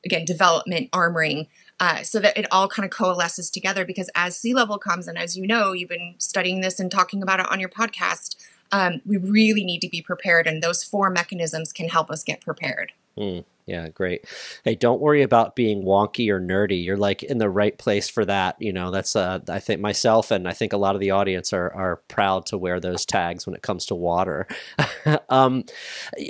again, 0.05 0.25
development, 0.25 0.91
armoring, 0.93 1.49
uh, 1.81 2.03
so 2.03 2.19
that 2.21 2.37
it 2.37 2.47
all 2.51 2.69
kind 2.69 2.85
of 2.85 2.91
coalesces 2.91 3.51
together. 3.51 3.85
Because 3.85 4.11
as 4.15 4.37
sea 4.37 4.55
level 4.55 4.79
comes, 4.79 5.09
and 5.09 5.19
as 5.19 5.37
you 5.37 5.47
know, 5.47 5.73
you've 5.73 5.89
been 5.89 6.15
studying 6.19 6.61
this 6.61 6.81
and 6.81 6.91
talking 6.91 7.23
about 7.23 7.41
it 7.41 7.51
on 7.51 7.61
your 7.61 7.69
podcast, 7.69 8.37
um, 8.73 9.01
we 9.07 9.17
really 9.17 9.65
need 9.65 9.81
to 9.81 9.89
be 9.89 10.03
prepared. 10.03 10.47
And 10.47 10.63
those 10.63 10.83
four 10.85 11.11
mechanisms 11.11 11.73
can 11.73 11.89
help 11.89 12.11
us 12.11 12.23
get 12.23 12.41
prepared. 12.41 12.93
Hmm. 13.19 13.41
Yeah, 13.69 13.89
great. 13.89 14.25
Hey, 14.65 14.77
don't 14.77 15.03
worry 15.03 15.21
about 15.21 15.55
being 15.55 15.83
wonky 15.85 16.31
or 16.31 16.41
nerdy. 16.41 16.83
You're 16.83 16.97
like 16.97 17.23
in 17.23 17.37
the 17.37 17.51
right 17.51 17.77
place 17.77 18.09
for 18.09 18.25
that. 18.25 18.57
You 18.59 18.73
know, 18.73 18.91
that's 18.91 19.15
uh, 19.15 19.41
I 19.47 19.59
think 19.59 19.83
myself 19.83 20.31
and 20.31 20.49
I 20.49 20.55
think 20.55 20.73
a 20.73 20.79
lot 20.79 20.95
of 20.95 21.03
the 21.03 21.11
audience 21.11 21.53
are 21.53 21.71
are 21.75 21.97
proud 22.09 22.47
to 22.47 22.57
wear 22.57 22.81
those 22.81 23.05
tags 23.05 23.45
when 23.45 23.55
it 23.55 23.61
comes 23.61 23.85
to 23.87 23.95
water. 23.95 24.47
um, 25.29 25.65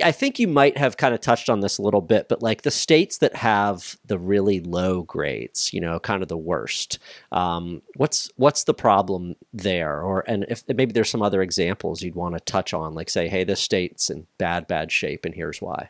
I 0.03 0.11
think 0.11 0.37
you 0.37 0.49
might 0.49 0.77
have 0.77 0.97
kind 0.97 1.13
of 1.13 1.21
touched 1.21 1.49
on 1.49 1.61
this 1.61 1.77
a 1.77 1.81
little 1.81 2.01
bit, 2.01 2.27
but 2.27 2.43
like 2.43 2.63
the 2.63 2.71
states 2.71 3.19
that 3.19 3.37
have 3.37 3.95
the 4.05 4.19
really 4.19 4.59
low 4.59 5.03
grades, 5.03 5.71
you 5.71 5.79
know, 5.79 5.97
kind 5.97 6.21
of 6.21 6.27
the 6.27 6.37
worst. 6.37 6.99
Um, 7.31 7.81
what's 7.95 8.29
what's 8.35 8.65
the 8.65 8.73
problem 8.73 9.35
there? 9.53 10.01
Or 10.01 10.25
and 10.27 10.45
if 10.49 10.65
maybe 10.67 10.91
there's 10.91 11.09
some 11.09 11.21
other 11.21 11.41
examples 11.41 12.01
you'd 12.01 12.15
want 12.15 12.35
to 12.35 12.41
touch 12.41 12.73
on, 12.73 12.95
like 12.95 13.09
say, 13.09 13.29
hey, 13.29 13.45
this 13.45 13.61
state's 13.61 14.09
in 14.09 14.27
bad 14.37 14.67
bad 14.67 14.91
shape, 14.91 15.23
and 15.23 15.33
here's 15.33 15.61
why. 15.61 15.89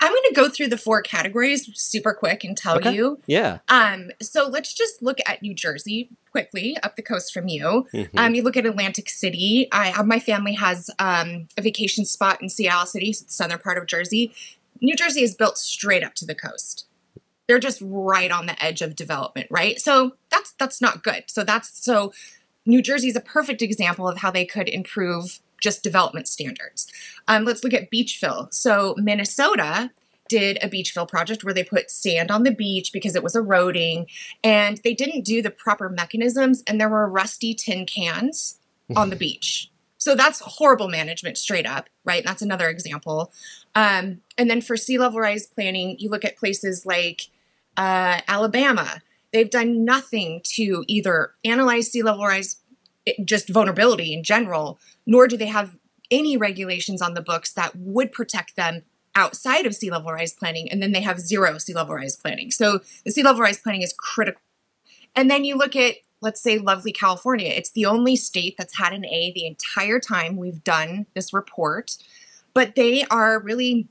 I'm 0.00 0.10
going 0.12 0.22
to 0.28 0.34
go 0.34 0.48
through 0.48 0.68
the 0.68 0.76
four 0.78 1.02
categories 1.02 1.68
super 1.74 2.14
quick 2.14 2.44
and 2.44 2.56
tell 2.56 2.76
Okay. 2.76 2.94
you. 2.94 3.20
Yeah. 3.26 3.58
Um, 3.68 4.10
so 4.22 4.46
let's 4.46 4.72
just 4.72 5.02
look 5.02 5.18
at 5.26 5.42
New 5.42 5.54
Jersey 5.54 6.08
quickly 6.30 6.76
up 6.84 6.94
the 6.96 7.02
coast 7.02 7.32
from 7.34 7.48
you. 7.48 7.86
Mhm. 7.92 8.08
Um, 8.16 8.34
you 8.34 8.42
look 8.42 8.56
at 8.56 8.64
Atlantic 8.64 9.08
City. 9.10 9.66
I 9.72 9.88
have 9.88 10.06
my 10.06 10.20
family 10.20 10.52
has 10.54 10.88
um, 11.00 11.48
a 11.56 11.62
vacation 11.62 12.04
spot 12.04 12.40
in 12.40 12.48
Sea 12.48 12.68
Isle 12.68 12.86
City, 12.86 13.12
so 13.12 13.24
the 13.24 13.32
southern 13.32 13.58
part 13.58 13.76
of 13.78 13.86
Jersey. 13.86 14.32
New 14.80 14.94
Jersey 14.94 15.22
is 15.22 15.34
built 15.34 15.58
straight 15.58 16.04
up 16.04 16.14
to 16.14 16.24
the 16.24 16.34
coast. 16.36 16.86
They're 17.48 17.58
just 17.58 17.80
right 17.82 18.30
on 18.30 18.46
the 18.46 18.62
edge 18.64 18.82
of 18.82 18.94
development, 18.94 19.48
right? 19.50 19.80
So 19.80 20.12
that's 20.30 20.52
that's 20.58 20.80
not 20.80 21.02
good. 21.02 21.24
So 21.26 21.42
that's 21.42 21.82
so 21.84 22.12
New 22.66 22.82
Jersey 22.82 23.08
is 23.08 23.16
a 23.16 23.20
perfect 23.20 23.62
example 23.62 24.06
of 24.06 24.18
how 24.18 24.30
they 24.30 24.44
could 24.44 24.68
improve 24.68 25.40
just 25.60 25.82
development 25.82 26.28
standards. 26.28 26.86
Um, 27.26 27.44
let's 27.44 27.64
look 27.64 27.74
at 27.74 27.90
beach 27.90 28.18
fill. 28.18 28.48
So 28.50 28.94
Minnesota 28.98 29.90
did 30.28 30.58
a 30.62 30.68
beach 30.68 30.92
fill 30.92 31.06
project 31.06 31.42
where 31.42 31.54
they 31.54 31.64
put 31.64 31.90
sand 31.90 32.30
on 32.30 32.42
the 32.42 32.50
beach 32.52 32.92
because 32.92 33.16
it 33.16 33.22
was 33.22 33.34
eroding 33.34 34.06
and 34.44 34.78
they 34.84 34.94
didn't 34.94 35.24
do 35.24 35.42
the 35.42 35.50
proper 35.50 35.88
mechanisms 35.88 36.62
and 36.66 36.80
there 36.80 36.88
were 36.88 37.08
rusty 37.08 37.54
tin 37.54 37.86
cans 37.86 38.58
on 38.94 39.10
the 39.10 39.16
beach 39.26 39.70
so 39.96 40.14
that's 40.14 40.40
horrible 40.40 40.88
management 40.88 41.36
straight 41.36 41.66
up 41.66 41.88
right 42.04 42.24
that's 42.24 42.42
another 42.42 42.68
example 42.68 43.32
um, 43.74 44.20
and 44.36 44.50
then 44.50 44.60
for 44.60 44.76
sea 44.76 44.98
level 44.98 45.18
rise 45.18 45.46
planning 45.46 45.96
you 45.98 46.10
look 46.10 46.24
at 46.24 46.36
places 46.36 46.86
like 46.86 47.28
uh, 47.76 48.20
alabama 48.28 49.00
they've 49.32 49.50
done 49.50 49.84
nothing 49.84 50.40
to 50.44 50.84
either 50.86 51.32
analyze 51.44 51.90
sea 51.90 52.02
level 52.02 52.24
rise 52.24 52.56
just 53.24 53.48
vulnerability 53.48 54.12
in 54.12 54.22
general 54.22 54.78
nor 55.06 55.26
do 55.26 55.36
they 55.36 55.46
have 55.46 55.76
any 56.10 56.36
regulations 56.36 57.02
on 57.02 57.14
the 57.14 57.20
books 57.20 57.52
that 57.52 57.76
would 57.76 58.12
protect 58.12 58.56
them 58.56 58.82
outside 59.14 59.66
of 59.66 59.74
sea 59.74 59.90
level 59.90 60.12
rise 60.12 60.32
planning 60.32 60.70
and 60.70 60.82
then 60.82 60.92
they 60.92 61.00
have 61.00 61.18
zero 61.18 61.58
sea 61.58 61.74
level 61.74 61.94
rise 61.94 62.16
planning. 62.16 62.50
So 62.50 62.80
the 63.04 63.10
sea 63.10 63.22
level 63.22 63.42
rise 63.42 63.58
planning 63.58 63.82
is 63.82 63.92
critical. 63.92 64.40
And 65.16 65.30
then 65.30 65.44
you 65.44 65.56
look 65.56 65.74
at 65.76 65.96
let's 66.20 66.40
say 66.40 66.58
lovely 66.58 66.92
california. 66.92 67.48
It's 67.48 67.70
the 67.70 67.86
only 67.86 68.16
state 68.16 68.56
that's 68.56 68.76
had 68.78 68.92
an 68.92 69.04
a 69.04 69.32
the 69.32 69.46
entire 69.46 70.00
time 70.00 70.36
we've 70.36 70.62
done 70.64 71.06
this 71.14 71.32
report. 71.32 71.96
But 72.54 72.74
they 72.74 73.04
are 73.04 73.40
really 73.40 73.88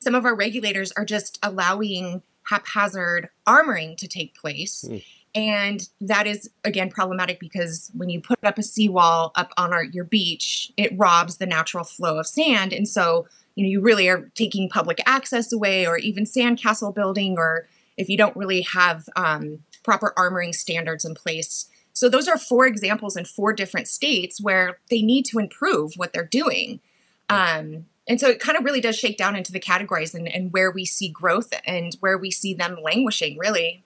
some 0.00 0.14
of 0.14 0.24
our 0.24 0.34
regulators 0.34 0.92
are 0.92 1.04
just 1.04 1.38
allowing 1.42 2.22
haphazard 2.44 3.28
armoring 3.46 3.96
to 3.98 4.08
take 4.08 4.34
place. 4.34 4.84
Mm. 4.88 5.04
And 5.34 5.88
that 6.00 6.26
is 6.26 6.50
again 6.64 6.90
problematic 6.90 7.38
because 7.38 7.90
when 7.94 8.08
you 8.08 8.20
put 8.20 8.38
up 8.42 8.58
a 8.58 8.62
seawall 8.62 9.32
up 9.36 9.52
on 9.56 9.72
our, 9.72 9.84
your 9.84 10.04
beach 10.04 10.72
it 10.76 10.92
robs 10.96 11.36
the 11.36 11.46
natural 11.46 11.84
flow 11.84 12.18
of 12.18 12.26
sand. 12.26 12.72
And 12.72 12.88
so 12.88 13.26
you 13.54 13.64
know 13.64 13.70
you 13.70 13.80
really 13.80 14.08
are 14.08 14.30
taking 14.34 14.68
public 14.68 15.00
access 15.06 15.52
away 15.52 15.86
or 15.86 15.98
even 15.98 16.24
sandcastle 16.24 16.94
building 16.94 17.36
or 17.38 17.68
if 17.96 18.08
you 18.08 18.16
don't 18.16 18.36
really 18.36 18.62
have 18.62 19.08
um, 19.16 19.60
proper 19.84 20.12
armoring 20.16 20.54
standards 20.54 21.04
in 21.04 21.14
place. 21.14 21.68
So 21.92 22.08
those 22.08 22.28
are 22.28 22.38
four 22.38 22.66
examples 22.66 23.16
in 23.16 23.24
four 23.24 23.52
different 23.52 23.88
states 23.88 24.40
where 24.40 24.78
they 24.90 25.02
need 25.02 25.24
to 25.26 25.38
improve 25.38 25.92
what 25.96 26.12
they're 26.12 26.24
doing. 26.24 26.80
Um, 27.28 27.86
and 28.08 28.18
so 28.18 28.28
it 28.28 28.40
kind 28.40 28.56
of 28.56 28.64
really 28.64 28.80
does 28.80 28.96
shake 28.96 29.18
down 29.18 29.36
into 29.36 29.52
the 29.52 29.60
categories 29.60 30.14
and, 30.14 30.26
and 30.26 30.52
where 30.52 30.70
we 30.70 30.84
see 30.84 31.08
growth 31.08 31.52
and 31.66 31.96
where 32.00 32.16
we 32.16 32.30
see 32.30 32.54
them 32.54 32.78
languishing 32.82 33.38
really 33.38 33.84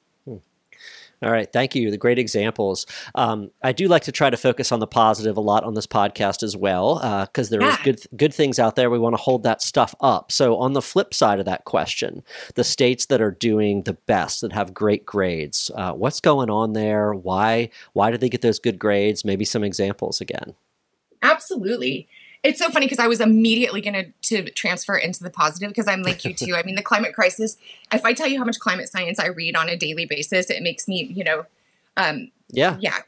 All 1.23 1.31
right, 1.31 1.51
thank 1.51 1.75
you. 1.75 1.91
The 1.91 1.97
great 1.97 2.19
examples. 2.19 2.87
Um, 3.15 3.51
I 3.63 3.73
do 3.73 3.89
like 3.89 4.03
to 4.05 4.13
try 4.13 4.29
to 4.31 4.37
focus 4.37 4.73
on 4.73 4.81
the 4.81 4.87
positive 4.87 5.37
a 5.37 5.41
lot 5.41 5.65
on 5.65 5.75
this 5.75 5.87
podcast 5.87 6.43
as 6.43 6.57
well, 6.57 6.99
because 7.27 7.49
there 7.49 7.63
is 7.63 7.75
Yeah. 7.79 7.85
good 7.85 8.01
good 8.17 8.35
things 8.35 8.59
out 8.59 8.77
there. 8.77 8.91
We 8.91 8.99
want 8.99 9.15
to 9.17 9.23
hold 9.23 9.43
that 9.45 9.63
stuff 9.63 9.95
up. 10.01 10.31
So, 10.31 10.57
on 10.57 10.73
the 10.75 10.83
flip 10.83 11.15
side 11.15 11.39
of 11.39 11.47
that 11.47 11.65
question, 11.65 12.23
the 12.57 12.65
states 12.65 13.07
that 13.07 13.23
are 13.23 13.31
doing 13.31 13.83
the 13.83 13.95
best, 13.95 14.41
that 14.43 14.53
have 14.53 14.75
great 14.75 15.07
grades, 15.07 15.71
uh, 15.75 15.93
what's 15.93 16.21
going 16.21 16.51
on 16.51 16.73
there? 16.75 17.15
Why 17.15 17.71
why 17.95 18.11
did 18.11 18.21
they 18.21 18.29
get 18.29 18.43
those 18.43 18.59
good 18.59 18.79
grades? 18.79 19.25
Maybe 19.25 19.45
some 19.45 19.65
examples 19.65 20.21
again. 20.21 20.55
Absolutely. 21.23 22.07
It's 22.45 22.59
so 22.61 22.71
funny 22.71 22.87
because 22.87 22.99
I 23.01 23.09
was 23.09 23.21
immediately 23.21 23.81
going 23.81 23.95
to 23.95 24.45
to 24.45 24.51
transfer 24.53 24.97
into 24.97 25.23
the 25.25 25.31
positive 25.31 25.71
because 25.71 25.89
I'm 25.89 26.03
like 26.03 26.25
you 26.25 26.35
too. 26.35 26.55
I 26.55 26.63
mean, 26.63 26.75
the 26.77 26.83
climate 26.83 27.15
crisis. 27.15 27.57
If 27.93 28.05
I 28.05 28.13
tell 28.13 28.29
you 28.29 28.39
how 28.39 28.45
much 28.45 28.59
climate 28.61 28.89
science 28.89 29.19
I 29.19 29.27
read 29.29 29.57
on 29.57 29.69
a 29.69 29.77
daily 29.77 30.05
basis, 30.05 30.51
it 30.51 30.63
makes 30.63 30.87
me, 30.87 31.05
you 31.05 31.25
know, 31.25 31.47
um, 31.97 32.31
Yeah. 32.51 32.77
yeah. 32.81 32.99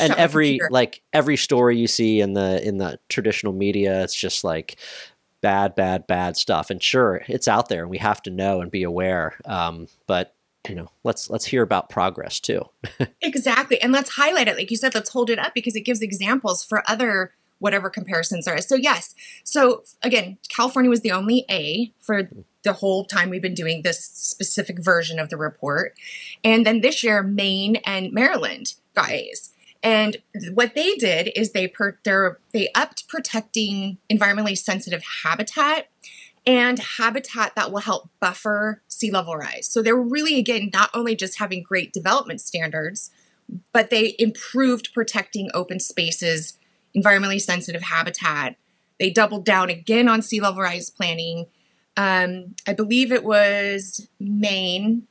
and 0.00 0.12
every 0.14 0.60
like 0.70 1.02
every 1.12 1.36
story 1.36 1.78
you 1.78 1.86
see 1.86 2.20
in 2.20 2.34
the 2.34 2.62
in 2.66 2.78
the 2.78 2.98
traditional 3.08 3.52
media 3.52 4.02
it's 4.04 4.14
just 4.14 4.44
like 4.44 4.76
bad 5.40 5.74
bad 5.74 6.06
bad 6.06 6.36
stuff 6.36 6.70
and 6.70 6.80
sure 6.82 7.22
it's 7.28 7.48
out 7.48 7.68
there 7.68 7.82
and 7.82 7.90
we 7.90 7.98
have 7.98 8.22
to 8.22 8.30
know 8.30 8.60
and 8.60 8.70
be 8.70 8.82
aware 8.84 9.36
um, 9.44 9.88
but 10.06 10.34
you 10.68 10.74
know 10.74 10.88
let's 11.02 11.28
let's 11.30 11.44
hear 11.44 11.62
about 11.62 11.88
progress 11.88 12.38
too 12.40 12.62
Exactly. 13.22 13.80
And 13.80 13.92
let's 13.92 14.10
highlight 14.10 14.48
it. 14.48 14.56
Like 14.56 14.70
you 14.70 14.76
said, 14.76 14.94
let's 14.94 15.10
hold 15.10 15.30
it 15.30 15.38
up 15.38 15.54
because 15.54 15.74
it 15.76 15.80
gives 15.82 16.02
examples 16.02 16.62
for 16.64 16.82
other 16.88 17.32
whatever 17.62 17.88
comparisons 17.88 18.44
there 18.44 18.56
is. 18.56 18.66
So, 18.66 18.74
yes. 18.74 19.14
So, 19.44 19.84
again, 20.02 20.36
California 20.48 20.90
was 20.90 21.00
the 21.00 21.12
only 21.12 21.44
A 21.50 21.92
for 22.00 22.28
the 22.64 22.72
whole 22.72 23.04
time 23.04 23.30
we've 23.30 23.40
been 23.40 23.54
doing 23.54 23.82
this 23.82 24.04
specific 24.04 24.78
version 24.78 25.18
of 25.18 25.30
the 25.30 25.36
report. 25.36 25.94
And 26.44 26.66
then 26.66 26.80
this 26.80 27.02
year, 27.02 27.22
Maine 27.22 27.76
and 27.86 28.12
Maryland 28.12 28.74
got 28.94 29.10
A's. 29.10 29.50
And 29.82 30.16
what 30.52 30.74
they 30.74 30.94
did 30.94 31.30
is 31.34 31.52
they 31.52 31.66
per, 31.66 31.98
they 32.52 32.68
upped 32.74 33.08
protecting 33.08 33.98
environmentally 34.10 34.56
sensitive 34.58 35.02
habitat 35.24 35.88
and 36.46 36.78
habitat 36.78 37.54
that 37.54 37.70
will 37.70 37.80
help 37.80 38.10
buffer 38.20 38.82
sea 38.88 39.10
level 39.10 39.36
rise. 39.36 39.68
So 39.68 39.82
they're 39.82 39.96
really, 39.96 40.38
again, 40.38 40.70
not 40.72 40.90
only 40.94 41.14
just 41.14 41.38
having 41.38 41.62
great 41.62 41.92
development 41.92 42.40
standards, 42.40 43.10
but 43.72 43.90
they 43.90 44.14
improved 44.18 44.92
protecting 44.94 45.50
open 45.54 45.80
spaces, 45.80 46.58
environmentally 46.96 47.40
sensitive 47.40 47.82
habitat. 47.82 48.56
They 48.98 49.10
doubled 49.10 49.44
down 49.44 49.70
again 49.70 50.08
on 50.08 50.22
sea 50.22 50.40
level 50.40 50.62
rise 50.62 50.90
planning. 50.90 51.46
Um, 51.96 52.54
I 52.66 52.72
believe 52.72 53.12
it 53.12 53.24
was 53.24 54.08
Maine 54.20 55.06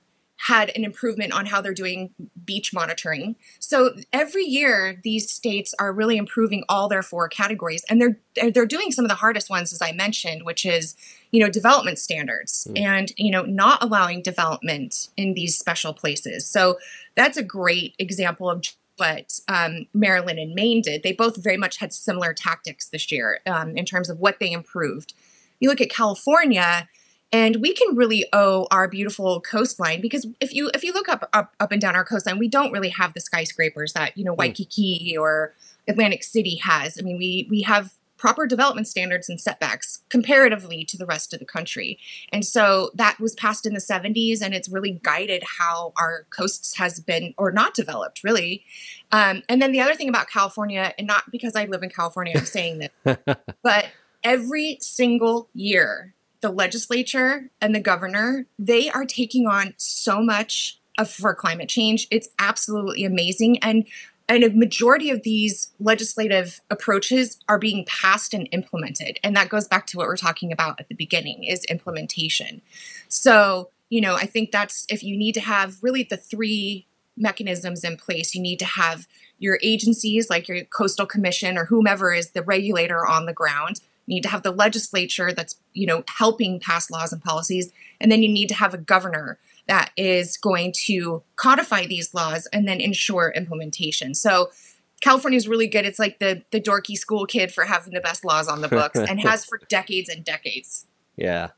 had 0.47 0.71
an 0.75 0.83
improvement 0.83 1.31
on 1.33 1.45
how 1.45 1.61
they're 1.61 1.71
doing 1.71 2.09
beach 2.45 2.73
monitoring. 2.73 3.35
So 3.59 3.93
every 4.11 4.43
year, 4.43 5.00
these 5.03 5.29
states 5.29 5.75
are 5.77 5.93
really 5.93 6.17
improving 6.17 6.63
all 6.67 6.88
their 6.88 7.03
four 7.03 7.29
categories, 7.29 7.83
and 7.88 8.01
they're 8.01 8.17
they're- 8.51 8.65
doing 8.65 8.91
some 8.91 9.05
of 9.05 9.09
the 9.09 9.15
hardest 9.15 9.51
ones, 9.51 9.71
as 9.71 9.83
I 9.83 9.91
mentioned, 9.91 10.41
which 10.43 10.65
is 10.65 10.95
you 11.29 11.39
know 11.43 11.50
development 11.50 12.00
standards 12.00 12.67
Mm. 12.71 12.79
and 12.79 13.13
you 13.17 13.29
know 13.29 13.43
not 13.43 13.83
allowing 13.83 14.23
development 14.23 15.09
in 15.15 15.35
these 15.35 15.57
special 15.59 15.93
places. 15.93 16.47
So 16.47 16.79
that's 17.13 17.38
a 17.38 17.43
great 17.43 17.93
example 18.00 18.50
of 18.50 18.63
what 19.01 19.39
um, 19.48 19.88
Maryland 19.96 20.38
and 20.38 20.53
Maine 20.53 20.84
did. 20.84 21.01
They 21.01 21.12
both 21.12 21.43
very 21.43 21.58
much 21.58 21.77
had 21.77 21.91
similar 21.91 22.36
tactics 22.36 22.89
this 22.89 23.12
year 23.12 23.39
um, 23.48 23.75
in 23.75 23.84
terms 23.84 24.12
of 24.12 24.20
what 24.20 24.38
they 24.39 24.51
improved. 24.51 25.15
You 25.60 25.70
look 25.70 25.81
at 25.81 25.89
California, 25.89 26.88
and 27.31 27.55
we 27.62 27.74
can 27.74 27.96
really 27.96 28.27
owe 28.31 28.67
our 28.70 28.88
beautiful 28.88 29.41
coastline 29.41 30.01
because 30.01 30.27
if 30.39 30.53
you 30.53 30.70
if 30.75 30.84
you 30.84 30.93
look 30.93 31.10
up 31.10 31.27
up, 31.34 31.55
up 31.60 31.72
and 31.72 31.81
down 31.81 31.96
our 31.96 32.05
coastline, 32.05 32.38
we 32.38 32.48
don't 32.48 32.72
really 32.72 32.89
have 32.89 33.13
the 33.13 33.22
skyscrapers 33.22 33.93
that 33.93 34.15
you 34.15 34.24
know 34.24 34.34
Waikiki 34.36 35.17
or 35.17 35.55
Atlantic 35.88 36.24
City 36.24 36.58
has. 36.58 37.00
I 37.00 37.01
mean, 37.01 37.17
we 37.17 37.48
we 37.50 37.63
have 37.63 37.91
proper 38.21 38.45
development 38.45 38.87
standards 38.87 39.29
and 39.29 39.41
setbacks 39.41 40.03
comparatively 40.09 40.85
to 40.85 40.95
the 40.95 41.07
rest 41.07 41.33
of 41.33 41.39
the 41.39 41.45
country. 41.45 41.97
And 42.31 42.45
so 42.45 42.91
that 42.93 43.19
was 43.19 43.33
passed 43.33 43.65
in 43.65 43.73
the 43.73 43.79
70s 43.79 44.43
and 44.43 44.53
it's 44.53 44.69
really 44.69 44.99
guided 45.01 45.43
how 45.57 45.91
our 45.97 46.27
coasts 46.29 46.77
has 46.77 46.99
been 46.99 47.33
or 47.35 47.51
not 47.51 47.73
developed 47.73 48.24
really. 48.24 48.63
Um, 49.11 49.41
and 49.50 49.59
then 49.59 49.72
the 49.72 49.81
other 49.81 49.96
thing 49.96 50.07
about 50.07 50.29
California, 50.29 50.93
and 51.00 51.07
not 51.07 51.31
because 51.31 51.55
I 51.55 51.65
live 51.65 51.81
in 51.81 51.89
California, 51.89 52.35
I'm 52.37 52.46
saying 52.46 52.87
this, 53.03 53.17
but 53.63 53.87
every 54.24 54.77
single 54.81 55.50
year, 55.55 56.13
the 56.41 56.51
legislature 56.51 57.50
and 57.59 57.74
the 57.74 57.79
governor, 57.79 58.46
they 58.59 58.91
are 58.91 59.05
taking 59.05 59.48
on 59.48 59.74
so 59.77 60.22
much 60.22 60.79
for 61.07 61.33
climate 61.33 61.69
change. 61.69 62.07
It's 62.11 62.29
absolutely 62.37 63.03
amazing. 63.03 63.57
And 63.59 63.85
and 64.35 64.46
a 64.46 64.50
majority 64.50 65.09
of 65.09 65.24
these 65.24 65.72
legislative 65.79 66.61
approaches 66.70 67.39
are 67.50 67.59
being 67.59 67.85
passed 67.85 68.33
and 68.33 68.48
implemented. 68.51 69.20
And 69.24 69.35
that 69.35 69.50
goes 69.50 69.67
back 69.67 69.85
to 69.87 69.98
what 69.98 70.07
we're 70.07 70.15
talking 70.15 70.53
about 70.53 70.79
at 70.79 70.87
the 70.87 70.96
beginning 70.96 71.44
is 71.44 71.65
implementation. 71.65 72.61
So, 73.09 73.70
you 73.89 74.00
know, 74.00 74.15
I 74.15 74.25
think 74.25 74.51
that's 74.51 74.85
if 74.89 75.03
you 75.03 75.17
need 75.17 75.33
to 75.33 75.41
have 75.41 75.83
really 75.83 76.03
the 76.03 76.15
three 76.15 76.87
mechanisms 77.17 77.83
in 77.83 77.98
place, 77.98 78.33
you 78.33 78.41
need 78.41 78.59
to 78.59 78.65
have 78.65 79.05
your 79.37 79.59
agencies 79.61 80.29
like 80.29 80.48
your 80.48 80.63
coastal 80.63 81.05
commission 81.05 81.57
or 81.57 81.65
whomever 81.65 82.13
is 82.13 82.31
the 82.31 82.41
regulator 82.41 83.05
on 83.05 83.25
the 83.25 83.33
ground. 83.33 83.81
You 84.05 84.15
need 84.15 84.24
to 84.24 84.29
have 84.29 84.44
the 84.44 84.51
legislature 84.51 85.33
that's, 85.33 85.59
you 85.74 85.85
know, 85.85 86.05
helping 86.07 86.61
pass 86.61 86.89
laws 86.89 87.11
and 87.11 87.22
policies. 87.22 87.74
And 88.00 88.09
then 88.09 88.24
you 88.24 88.29
need 88.29 88.48
to 88.48 88.55
have 88.55 88.74
a 88.74 88.77
governor 88.77 89.39
that 89.72 89.92
is 89.96 90.36
going 90.36 90.74
to 90.74 91.24
codify 91.38 91.86
these 91.86 92.14
laws 92.14 92.46
and 92.51 92.68
then 92.68 92.81
ensure 92.81 93.31
implementation. 93.34 94.14
So 94.14 94.50
California 95.00 95.38
is 95.38 95.48
really 95.48 95.68
good. 95.68 95.86
It's 95.86 95.98
like 95.98 96.20
the 96.20 96.44
the 96.51 96.60
dorky 96.60 96.98
school 96.98 97.25
kid 97.25 97.53
for 97.53 97.64
having 97.64 97.94
the 97.94 98.01
best 98.01 98.25
laws 98.25 98.50
on 98.50 98.60
the 98.60 98.68
books 98.68 99.00
and 99.00 99.22
has 99.27 99.46
for 99.46 99.62
decades 99.70 100.10
and 100.10 100.25
decades. 100.25 100.88
Yeah. 101.16 101.51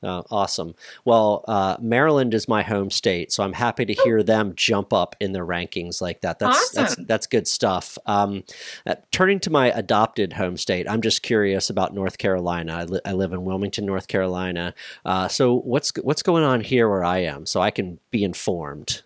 Uh, 0.00 0.22
awesome. 0.30 0.74
Well, 1.04 1.44
uh, 1.48 1.76
Maryland 1.80 2.32
is 2.32 2.46
my 2.46 2.62
home 2.62 2.88
state, 2.90 3.32
so 3.32 3.42
I'm 3.42 3.52
happy 3.52 3.84
to 3.84 3.92
hear 3.94 4.22
them 4.22 4.52
jump 4.54 4.92
up 4.92 5.16
in 5.18 5.32
the 5.32 5.40
rankings 5.40 6.00
like 6.00 6.20
that. 6.20 6.38
That's 6.38 6.70
that's 6.70 6.92
Awesome. 6.92 7.04
that's 7.06 7.26
good 7.26 7.48
stuff. 7.48 7.98
Um, 8.06 8.44
uh, 8.86 8.94
turning 9.10 9.40
to 9.40 9.50
my 9.50 9.72
adopted 9.72 10.34
home 10.34 10.56
state, 10.56 10.88
I'm 10.88 11.02
just 11.02 11.22
curious 11.22 11.68
about 11.68 11.94
North 11.94 12.18
Carolina. 12.18 12.74
I, 12.76 12.84
li- 12.84 13.00
I 13.04 13.12
live 13.12 13.32
in 13.32 13.44
Wilmington, 13.44 13.86
North 13.86 14.06
Carolina. 14.06 14.72
Uh, 15.04 15.26
so 15.26 15.54
what's 15.60 15.92
what's 16.02 16.22
going 16.22 16.44
on 16.44 16.60
here 16.60 16.88
where 16.88 17.02
I 17.04 17.18
am, 17.18 17.44
so 17.44 17.60
I 17.60 17.72
can 17.72 17.98
be 18.12 18.22
informed. 18.22 19.02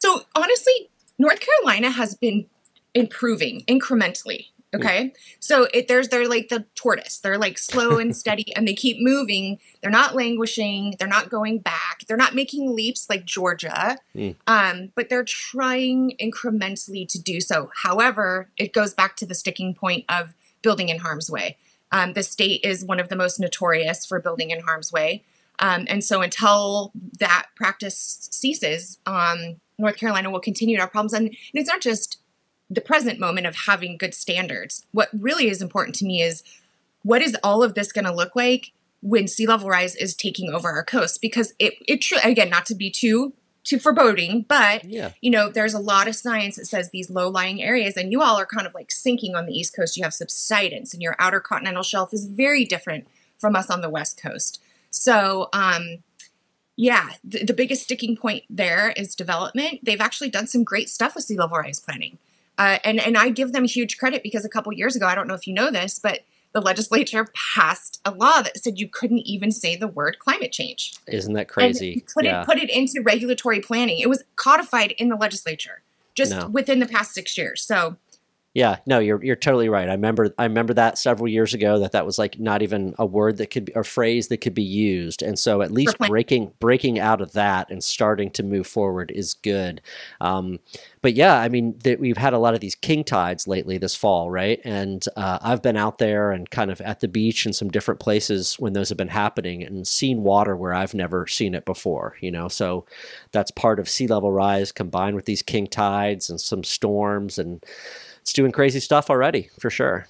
So 0.00 0.22
honestly, 0.34 0.88
North 1.18 1.40
Carolina 1.40 1.90
has 1.90 2.14
been 2.14 2.46
improving 2.94 3.64
incrementally. 3.68 4.46
Okay, 4.76 5.12
so 5.40 5.66
it, 5.74 5.88
there's 5.88 6.08
they're 6.08 6.28
like 6.28 6.48
the 6.48 6.64
tortoise. 6.74 7.18
They're 7.18 7.38
like 7.38 7.58
slow 7.58 7.98
and 7.98 8.16
steady, 8.22 8.54
and 8.56 8.66
they 8.66 8.74
keep 8.74 8.98
moving. 9.00 9.58
They're 9.82 9.90
not 9.90 10.14
languishing. 10.14 10.94
They're 10.98 11.08
not 11.08 11.30
going 11.30 11.58
back. 11.58 12.04
They're 12.06 12.16
not 12.16 12.34
making 12.34 12.74
leaps 12.74 13.08
like 13.10 13.24
Georgia, 13.24 13.98
Mm. 14.14 14.36
um, 14.46 14.92
but 14.94 15.08
they're 15.08 15.24
trying 15.24 16.16
incrementally 16.20 17.08
to 17.08 17.18
do 17.20 17.40
so. 17.40 17.70
However, 17.82 18.48
it 18.56 18.72
goes 18.72 18.94
back 18.94 19.16
to 19.16 19.26
the 19.26 19.34
sticking 19.34 19.74
point 19.74 20.04
of 20.08 20.34
building 20.62 20.88
in 20.88 20.98
harm's 20.98 21.30
way. 21.30 21.56
Um, 21.92 22.12
the 22.14 22.22
state 22.22 22.62
is 22.64 22.84
one 22.84 22.98
of 23.00 23.08
the 23.08 23.16
most 23.16 23.38
notorious 23.38 24.04
for 24.04 24.20
building 24.20 24.50
in 24.50 24.60
harm's 24.60 24.92
way. 24.92 25.22
Um, 25.58 25.86
and 25.88 26.04
so 26.04 26.20
until 26.20 26.92
that 27.20 27.46
practice 27.54 28.28
ceases, 28.30 28.98
um, 29.06 29.56
North 29.78 29.96
Carolina 29.96 30.30
will 30.30 30.40
continue 30.40 30.76
to 30.76 30.82
have 30.82 30.90
problems. 30.90 31.12
And, 31.12 31.26
and 31.28 31.36
it's 31.54 31.68
not 31.68 31.80
just 31.80 32.18
the 32.68 32.80
present 32.80 33.18
moment 33.20 33.46
of 33.46 33.54
having 33.66 33.96
good 33.96 34.14
standards. 34.14 34.84
What 34.92 35.08
really 35.12 35.48
is 35.48 35.62
important 35.62 35.94
to 35.96 36.04
me 36.04 36.22
is 36.22 36.42
what 37.02 37.22
is 37.22 37.36
all 37.42 37.62
of 37.62 37.74
this 37.74 37.92
going 37.92 38.04
to 38.06 38.12
look 38.14 38.34
like 38.34 38.72
when 39.02 39.28
sea 39.28 39.46
level 39.46 39.68
rise 39.68 39.94
is 39.94 40.14
taking 40.14 40.52
over 40.52 40.68
our 40.70 40.84
coast? 40.84 41.20
Because 41.20 41.54
it, 41.58 41.74
it 41.86 42.00
tr- 42.02 42.16
again, 42.24 42.50
not 42.50 42.66
to 42.66 42.74
be 42.74 42.90
too 42.90 43.32
too 43.62 43.78
foreboding, 43.80 44.44
but 44.48 44.84
Yeah. 44.84 45.10
you 45.20 45.28
know, 45.28 45.48
there's 45.48 45.74
a 45.74 45.80
lot 45.80 46.06
of 46.06 46.14
science 46.14 46.54
that 46.54 46.66
says 46.66 46.90
these 46.90 47.10
low 47.10 47.28
lying 47.28 47.60
areas, 47.60 47.96
and 47.96 48.12
you 48.12 48.22
all 48.22 48.36
are 48.38 48.46
kind 48.46 48.64
of 48.64 48.72
like 48.74 48.92
sinking 48.92 49.34
on 49.34 49.46
the 49.46 49.52
East 49.52 49.74
Coast. 49.74 49.96
You 49.96 50.04
have 50.04 50.14
subsidence, 50.14 50.92
and 50.94 51.02
your 51.02 51.16
outer 51.18 51.40
continental 51.40 51.82
shelf 51.82 52.14
is 52.14 52.26
very 52.26 52.64
different 52.64 53.08
from 53.40 53.56
us 53.56 53.68
on 53.68 53.80
the 53.80 53.90
West 53.90 54.22
Coast. 54.22 54.62
So, 54.90 55.48
um, 55.52 55.98
yeah, 56.76 57.08
the, 57.24 57.44
the 57.44 57.52
biggest 57.54 57.82
sticking 57.82 58.16
point 58.16 58.44
there 58.48 58.92
is 58.96 59.16
development. 59.16 59.80
They've 59.82 60.00
actually 60.00 60.30
done 60.30 60.46
some 60.46 60.62
great 60.62 60.88
stuff 60.88 61.16
with 61.16 61.24
sea 61.24 61.36
level 61.36 61.58
rise 61.58 61.80
planning. 61.80 62.18
Uh, 62.58 62.78
and, 62.84 63.00
and 63.00 63.16
I 63.18 63.28
give 63.30 63.52
them 63.52 63.64
huge 63.64 63.98
credit 63.98 64.22
because 64.22 64.44
a 64.44 64.48
couple 64.48 64.72
years 64.72 64.96
ago, 64.96 65.06
I 65.06 65.14
don't 65.14 65.28
know 65.28 65.34
if 65.34 65.46
you 65.46 65.52
know 65.54 65.70
this, 65.70 65.98
but 65.98 66.20
the 66.52 66.60
legislature 66.62 67.26
passed 67.34 68.00
a 68.06 68.10
law 68.10 68.40
that 68.40 68.56
said 68.58 68.78
you 68.78 68.88
couldn't 68.88 69.18
even 69.26 69.50
say 69.50 69.76
the 69.76 69.88
word 69.88 70.18
climate 70.18 70.52
change 70.52 70.94
Isn't 71.06 71.34
that 71.34 71.40
and 71.40 71.48
crazy? 71.48 72.02
put 72.14 72.24
yeah. 72.24 72.40
it 72.40 72.46
put 72.46 72.56
it 72.56 72.70
into 72.70 73.02
regulatory 73.02 73.60
planning. 73.60 73.98
It 73.98 74.08
was 74.08 74.24
codified 74.36 74.92
in 74.92 75.10
the 75.10 75.16
legislature 75.16 75.82
just 76.14 76.32
No. 76.32 76.46
within 76.48 76.78
the 76.78 76.86
past 76.86 77.12
six 77.12 77.36
years. 77.36 77.62
So 77.62 77.96
Yeah, 78.56 78.78
no, 78.86 79.00
you're 79.00 79.22
you're 79.22 79.36
totally 79.36 79.68
right. 79.68 79.86
I 79.86 79.92
remember 79.92 80.32
I 80.38 80.44
remember 80.44 80.72
that 80.72 80.96
several 80.96 81.28
years 81.28 81.52
ago 81.52 81.78
that 81.80 81.92
that 81.92 82.06
was 82.06 82.18
like 82.18 82.40
not 82.40 82.62
even 82.62 82.94
a 82.98 83.04
word 83.04 83.36
that 83.36 83.50
could 83.50 83.66
be, 83.66 83.74
or 83.74 83.84
phrase 83.84 84.28
that 84.28 84.38
could 84.38 84.54
be 84.54 84.62
used. 84.62 85.20
And 85.20 85.38
so 85.38 85.60
at 85.60 85.70
least 85.70 85.98
breaking 85.98 86.52
breaking 86.58 86.98
out 86.98 87.20
of 87.20 87.34
that 87.34 87.70
and 87.70 87.84
starting 87.84 88.30
to 88.30 88.42
move 88.42 88.66
forward 88.66 89.12
is 89.14 89.34
good. 89.34 89.82
Um, 90.22 90.58
but 91.02 91.12
yeah, 91.12 91.34
I 91.38 91.50
mean, 91.50 91.74
th- 91.80 91.98
we've 91.98 92.16
had 92.16 92.32
a 92.32 92.38
lot 92.38 92.54
of 92.54 92.60
these 92.60 92.74
king 92.74 93.04
tides 93.04 93.46
lately 93.46 93.76
this 93.76 93.94
fall, 93.94 94.30
right? 94.30 94.58
And 94.64 95.04
uh, 95.18 95.38
I've 95.42 95.60
been 95.60 95.76
out 95.76 95.98
there 95.98 96.30
and 96.32 96.48
kind 96.48 96.70
of 96.70 96.80
at 96.80 97.00
the 97.00 97.08
beach 97.08 97.44
and 97.44 97.54
some 97.54 97.68
different 97.68 98.00
places 98.00 98.54
when 98.58 98.72
those 98.72 98.88
have 98.88 98.96
been 98.96 99.08
happening 99.08 99.64
and 99.64 99.86
seen 99.86 100.22
water 100.22 100.56
where 100.56 100.72
I've 100.72 100.94
never 100.94 101.26
seen 101.26 101.54
it 101.54 101.66
before, 101.66 102.16
you 102.22 102.30
know? 102.30 102.48
So 102.48 102.86
that's 103.32 103.50
part 103.50 103.78
of 103.78 103.86
sea 103.86 104.06
level 104.06 104.32
rise 104.32 104.72
combined 104.72 105.14
with 105.14 105.26
these 105.26 105.42
king 105.42 105.66
tides 105.66 106.30
and 106.30 106.40
some 106.40 106.64
storms 106.64 107.38
and 107.38 107.62
it's 108.26 108.32
doing 108.32 108.50
crazy 108.50 108.80
stuff 108.80 109.08
already 109.08 109.50
for 109.60 109.70
sure. 109.70 110.08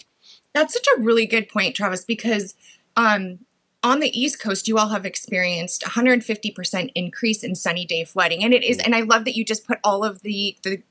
That's 0.54 0.72
such 0.72 0.86
a 0.96 1.02
really 1.02 1.26
good 1.26 1.50
point, 1.50 1.76
Travis, 1.76 2.02
because 2.02 2.54
um, 2.96 3.40
on 3.82 4.00
the 4.00 4.08
East 4.18 4.40
Coast, 4.40 4.66
you 4.66 4.78
all 4.78 4.88
have 4.88 5.04
experienced 5.04 5.82
150% 5.82 6.92
increase 6.94 7.44
in 7.44 7.54
sunny 7.54 7.84
day 7.84 8.04
flooding. 8.04 8.42
And 8.42 8.54
it 8.54 8.64
is, 8.64 8.78
and 8.78 8.94
I 8.94 9.02
love 9.02 9.26
that 9.26 9.36
you 9.36 9.44
just 9.44 9.66
put 9.66 9.80
all 9.84 10.02
of 10.02 10.22
the, 10.22 10.56
the 10.62 10.82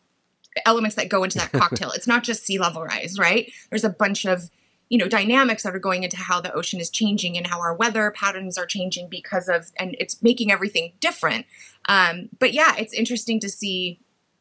elements 0.68 0.98
that 0.98 1.10
go 1.10 1.24
into 1.24 1.40
that 1.40 1.52
cocktail. 1.52 1.90
it's 1.96 2.06
not 2.06 2.24
just 2.24 2.46
sea 2.46 2.60
level 2.60 2.84
rise, 2.84 3.18
right? 3.18 3.52
There's 3.72 3.84
a 3.84 3.90
bunch 3.90 4.26
of 4.26 4.52
you 4.90 5.00
know 5.00 5.08
dynamics 5.08 5.64
that 5.64 5.74
are 5.74 5.80
going 5.80 6.04
into 6.04 6.18
how 6.18 6.40
the 6.40 6.54
ocean 6.54 6.80
is 6.80 6.92
changing 6.92 7.38
and 7.38 7.48
how 7.48 7.60
our 7.60 7.74
weather 7.74 8.12
patterns 8.12 8.56
are 8.56 8.68
changing 8.68 9.10
because 9.10 9.50
of 9.50 9.72
and 9.80 9.96
it's 10.00 10.22
making 10.22 10.52
everything 10.52 10.94
different 11.00 11.48
um, 11.90 12.30
but 12.38 12.54
yeah 12.54 12.76
it's 12.78 12.94
interesting 12.94 13.40
to 13.40 13.50
see 13.50 14.00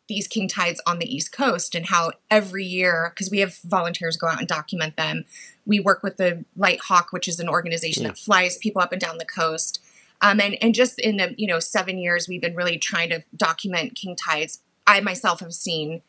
these 0.08 0.28
king 0.28 0.48
tides 0.48 0.80
on 0.86 0.98
the 0.98 1.14
east 1.14 1.32
coast 1.32 1.74
and 1.74 1.86
how 1.86 2.12
every 2.30 2.64
year 2.64 3.10
because 3.14 3.30
we 3.30 3.38
have 3.40 3.56
volunteers 3.64 4.16
go 4.16 4.26
out 4.26 4.38
and 4.38 4.48
document 4.48 4.96
them 4.96 5.24
we 5.66 5.80
work 5.80 6.02
with 6.02 6.16
the 6.18 6.44
LightHawk 6.58 7.06
which 7.10 7.26
is 7.28 7.40
an 7.40 7.48
organization 7.48 8.02
Yeah. 8.02 8.10
that 8.10 8.18
flies 8.18 8.58
people 8.58 8.82
up 8.82 8.92
and 8.92 9.00
down 9.00 9.18
the 9.18 9.24
coast 9.24 9.80
um, 10.20 10.40
and 10.40 10.56
and 10.62 10.74
just 10.74 10.98
in 10.98 11.16
the 11.16 11.34
you 11.38 11.46
know 11.46 11.58
seven 11.58 11.98
years 11.98 12.28
we've 12.28 12.42
been 12.42 12.54
really 12.54 12.78
trying 12.78 13.08
to 13.10 13.22
document 13.36 13.94
king 13.94 14.14
tides 14.16 14.60
i 14.86 15.00
myself 15.00 15.40
have 15.40 15.54
seen 15.54 16.02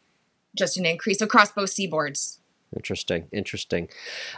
just 0.55 0.77
an 0.77 0.85
increase 0.85 1.21
across 1.21 1.51
both 1.51 1.69
seaboards 1.69 2.37
Interesting, 2.75 3.27
interesting. 3.31 3.87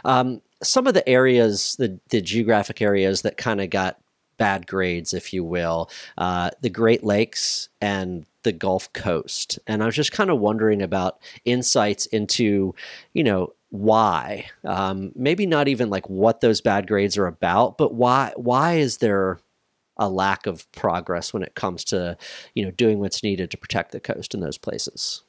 Um, 0.04 0.42
some 0.62 0.86
of 0.86 0.94
the 0.94 1.08
areas, 1.08 1.74
the, 1.76 1.98
the 2.10 2.20
geographic 2.20 2.80
areas 2.80 3.22
that 3.22 3.36
kind 3.36 3.60
of 3.60 3.68
got 3.70 3.98
bad 4.38 4.66
grades, 4.66 5.12
if 5.12 5.32
you 5.32 5.44
will, 5.44 5.90
uh, 6.16 6.50
the 6.60 6.70
Great 6.70 7.04
Lakes 7.04 7.68
and 7.80 8.24
the 8.44 8.52
Gulf 8.52 8.92
Coast. 8.92 9.58
And 9.66 9.82
I 9.82 9.86
was 9.86 9.94
just 9.94 10.12
kind 10.12 10.30
of 10.30 10.38
wondering 10.38 10.80
about 10.80 11.18
insights 11.44 12.06
into, 12.06 12.74
you 13.12 13.24
know, 13.24 13.52
why. 13.70 14.46
Um, 14.64 15.12
maybe 15.14 15.44
not 15.44 15.68
even 15.68 15.90
like 15.90 16.08
what 16.08 16.40
those 16.40 16.60
bad 16.60 16.86
grades 16.86 17.18
are 17.18 17.26
about, 17.26 17.76
but 17.76 17.94
why? 17.94 18.32
Why 18.36 18.74
is 18.74 18.98
there 18.98 19.38
a 19.98 20.08
lack 20.08 20.46
of 20.46 20.70
progress 20.72 21.34
when 21.34 21.42
it 21.42 21.54
comes 21.54 21.84
to, 21.84 22.16
you 22.54 22.64
know, 22.64 22.70
doing 22.70 23.00
what's 23.00 23.22
needed 23.22 23.50
to 23.50 23.58
protect 23.58 23.92
the 23.92 24.00
coast 24.00 24.32
in 24.32 24.40
those 24.40 24.56
places? 24.56 25.22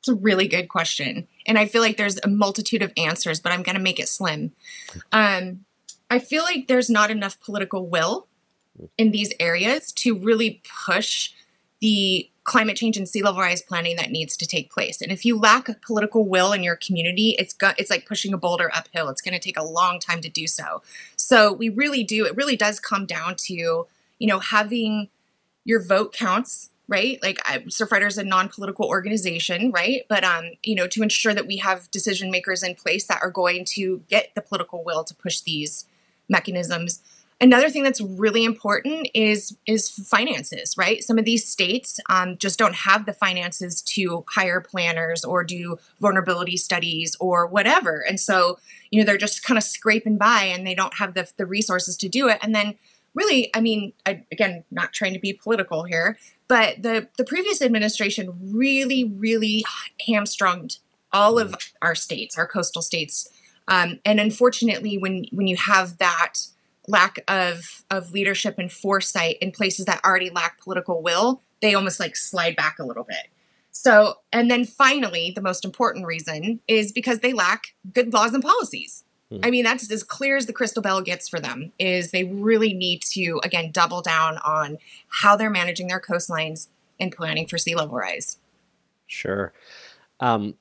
It's 0.00 0.08
a 0.08 0.14
really 0.14 0.48
good 0.48 0.68
question. 0.68 1.28
And 1.46 1.58
I 1.58 1.66
feel 1.66 1.82
like 1.82 1.98
there's 1.98 2.18
a 2.22 2.28
multitude 2.28 2.82
of 2.82 2.92
answers, 2.96 3.38
but 3.38 3.52
I'm 3.52 3.62
going 3.62 3.76
to 3.76 3.82
make 3.82 4.00
it 4.00 4.08
slim. 4.08 4.52
Um, 5.12 5.66
I 6.10 6.18
feel 6.18 6.42
like 6.42 6.66
there's 6.66 6.90
not 6.90 7.10
enough 7.10 7.40
political 7.40 7.86
will 7.86 8.26
in 8.98 9.12
these 9.12 9.32
areas 9.38 9.92
to 9.92 10.16
really 10.16 10.62
push 10.86 11.32
the 11.80 12.28
climate 12.44 12.76
change 12.76 12.96
and 12.96 13.08
sea 13.08 13.22
level 13.22 13.40
rise 13.40 13.62
planning 13.62 13.96
that 13.96 14.10
needs 14.10 14.36
to 14.36 14.46
take 14.46 14.72
place. 14.72 15.00
And 15.00 15.12
if 15.12 15.24
you 15.24 15.38
lack 15.38 15.68
political 15.82 16.26
will 16.26 16.52
in 16.52 16.62
your 16.62 16.76
community, 16.76 17.36
it's 17.38 17.54
it's 17.78 17.90
like 17.90 18.06
pushing 18.06 18.32
a 18.32 18.38
boulder 18.38 18.70
uphill. 18.74 19.08
It's 19.08 19.22
going 19.22 19.34
to 19.34 19.40
take 19.40 19.58
a 19.58 19.64
long 19.64 20.00
time 20.00 20.20
to 20.22 20.28
do 20.28 20.46
so. 20.46 20.82
So 21.16 21.52
we 21.52 21.68
really 21.68 22.02
do 22.02 22.26
it 22.26 22.36
really 22.36 22.56
does 22.56 22.80
come 22.80 23.06
down 23.06 23.36
to, 23.36 23.54
you 23.54 24.26
know, 24.26 24.40
having 24.40 25.08
your 25.64 25.82
vote 25.82 26.12
counts 26.12 26.70
right? 26.90 27.22
Like 27.22 27.38
I, 27.44 27.58
Surfrider 27.58 28.08
is 28.08 28.18
a 28.18 28.24
non-political 28.24 28.84
organization, 28.84 29.70
right? 29.70 30.02
But 30.08 30.24
um, 30.24 30.50
you 30.64 30.74
know, 30.74 30.88
to 30.88 31.02
ensure 31.04 31.32
that 31.32 31.46
we 31.46 31.58
have 31.58 31.88
decision 31.92 32.32
makers 32.32 32.64
in 32.64 32.74
place 32.74 33.06
that 33.06 33.22
are 33.22 33.30
going 33.30 33.64
to 33.76 34.02
get 34.08 34.34
the 34.34 34.42
political 34.42 34.82
will 34.82 35.04
to 35.04 35.14
push 35.14 35.40
these 35.40 35.86
mechanisms. 36.30 37.02
Another 37.42 37.70
thing 37.70 37.82
that's 37.82 38.00
really 38.00 38.44
important 38.44 39.08
is 39.14 39.56
is 39.66 39.88
finances, 39.88 40.76
right? 40.76 41.02
Some 41.02 41.18
of 41.18 41.24
these 41.24 41.46
states 41.46 41.98
um, 42.10 42.36
just 42.36 42.58
don't 42.58 42.74
have 42.74 43.06
the 43.06 43.14
finances 43.14 43.80
to 43.94 44.24
hire 44.28 44.60
planners 44.60 45.24
or 45.24 45.42
do 45.42 45.78
vulnerability 46.00 46.58
studies 46.58 47.16
or 47.18 47.46
whatever, 47.46 48.04
and 48.06 48.20
so 48.20 48.58
you 48.90 49.00
know 49.00 49.06
they're 49.06 49.16
just 49.16 49.42
kind 49.42 49.56
of 49.56 49.64
scraping 49.64 50.18
by 50.18 50.44
and 50.44 50.66
they 50.66 50.74
don't 50.74 50.98
have 50.98 51.14
the 51.14 51.30
the 51.38 51.46
resources 51.46 51.96
to 51.98 52.08
do 52.08 52.28
it. 52.28 52.38
And 52.42 52.54
then 52.54 52.74
really, 53.14 53.50
I 53.54 53.60
mean, 53.60 53.92
I, 54.06 54.24
again, 54.30 54.64
not 54.70 54.92
trying 54.92 55.14
to 55.14 55.20
be 55.20 55.32
political 55.32 55.84
here, 55.84 56.18
but 56.48 56.82
the 56.82 57.08
the 57.16 57.24
previous 57.24 57.62
administration 57.62 58.52
really, 58.52 59.04
really 59.04 59.64
hamstrung 60.06 60.70
all 61.12 61.38
of 61.38 61.54
our 61.82 61.94
states, 61.94 62.38
our 62.38 62.46
coastal 62.46 62.82
states, 62.82 63.28
um, 63.70 64.00
and 64.04 64.20
unfortunately, 64.20 64.98
when 64.98 65.26
when 65.32 65.46
you 65.46 65.56
have 65.56 65.98
that 65.98 66.34
lack 66.88 67.20
of 67.28 67.84
of 67.90 68.10
leadership 68.10 68.58
and 68.58 68.70
foresight 68.70 69.38
in 69.40 69.52
places 69.52 69.86
that 69.86 70.04
already 70.04 70.28
lack 70.28 70.60
political 70.60 71.02
will, 71.02 71.40
they 71.62 71.74
almost 71.74 72.00
like 72.00 72.16
slide 72.16 72.56
back 72.56 72.78
a 72.78 72.84
little 72.84 73.04
bit. 73.04 73.28
So, 73.70 74.16
and 74.32 74.50
then 74.50 74.64
finally, 74.64 75.32
the 75.34 75.40
most 75.40 75.64
important 75.64 76.04
reason 76.04 76.60
is 76.66 76.90
because 76.90 77.20
they 77.20 77.32
lack 77.32 77.74
good 77.94 78.12
laws 78.12 78.34
and 78.34 78.42
policies. 78.42 79.04
I 79.44 79.50
mean, 79.52 79.62
that's 79.62 79.88
as 79.92 80.02
clear 80.02 80.36
as 80.36 80.46
the 80.46 80.52
crystal 80.52 80.82
bell 80.82 81.02
gets 81.02 81.28
for 81.28 81.38
them. 81.38 81.72
Is 81.78 82.10
they 82.10 82.24
really 82.24 82.74
need 82.74 83.02
to 83.12 83.40
again 83.44 83.70
double 83.70 84.02
down 84.02 84.38
on 84.38 84.78
how 85.08 85.36
they're 85.36 85.48
managing 85.50 85.86
their 85.86 86.00
coastlines 86.00 86.66
and 86.98 87.12
planning 87.12 87.46
for 87.46 87.56
sea 87.56 87.76
level 87.76 87.96
rise. 87.96 88.38
Sure. 89.06 89.52
Um, 90.18 90.54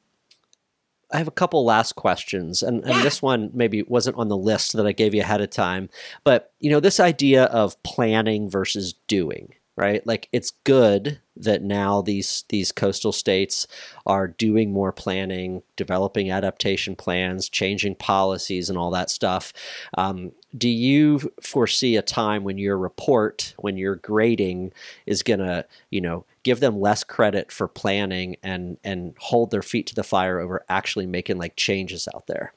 I 1.12 1.18
have 1.18 1.28
a 1.28 1.32
couple 1.32 1.66
last 1.66 1.96
questions, 1.96 2.62
and, 2.62 2.84
and 2.84 2.96
Yeah. 2.96 3.04
this 3.04 3.22
one 3.22 3.50
maybe 3.54 3.84
wasn't 3.84 4.18
on 4.18 4.28
the 4.28 4.38
list 4.38 4.74
that 4.74 4.86
I 4.86 4.92
gave 4.92 5.14
you 5.14 5.22
ahead 5.22 5.42
of 5.42 5.50
time. 5.50 5.90
But 6.24 6.52
you 6.60 6.70
know, 6.70 6.80
this 6.80 7.00
idea 7.00 7.46
of 7.46 7.82
planning 7.84 8.50
versus 8.50 8.94
doing, 9.08 9.54
right? 9.76 10.06
Like 10.06 10.30
it's 10.32 10.52
good 10.66 11.20
that 11.36 11.64
now 11.64 12.02
these 12.02 12.44
these 12.50 12.72
coastal 12.72 13.12
states 13.12 13.66
are 14.06 14.28
doing 14.28 14.72
more 14.72 14.92
planning, 14.92 15.64
developing 15.78 16.30
adaptation 16.30 16.96
plans, 16.96 17.50
changing 17.50 17.96
policies, 17.96 18.70
and 18.70 18.78
all 18.78 18.92
that 18.92 19.10
stuff. 19.10 19.52
Um, 19.98 20.34
do 20.58 20.68
you 20.70 21.32
foresee 21.42 21.96
a 21.96 22.02
time 22.02 22.44
when 22.44 22.58
your 22.58 22.78
report, 22.78 23.54
when 23.58 23.78
your 23.78 23.96
grading, 23.96 24.74
is 25.06 25.24
gonna, 25.24 25.66
you 25.92 26.02
know, 26.02 26.26
give 26.44 26.60
them 26.60 26.80
less 26.80 27.04
credit 27.04 27.52
for 27.52 27.68
planning 27.68 28.38
and 28.44 28.78
and 28.84 29.16
hold 29.20 29.52
their 29.52 29.62
feet 29.62 29.88
to 29.88 29.96
the 29.96 30.04
fire 30.04 30.40
over 30.40 30.64
actually 30.70 31.06
making 31.06 31.38
like 31.38 31.56
changes 31.56 32.08
out 32.14 32.28
there? 32.28 32.54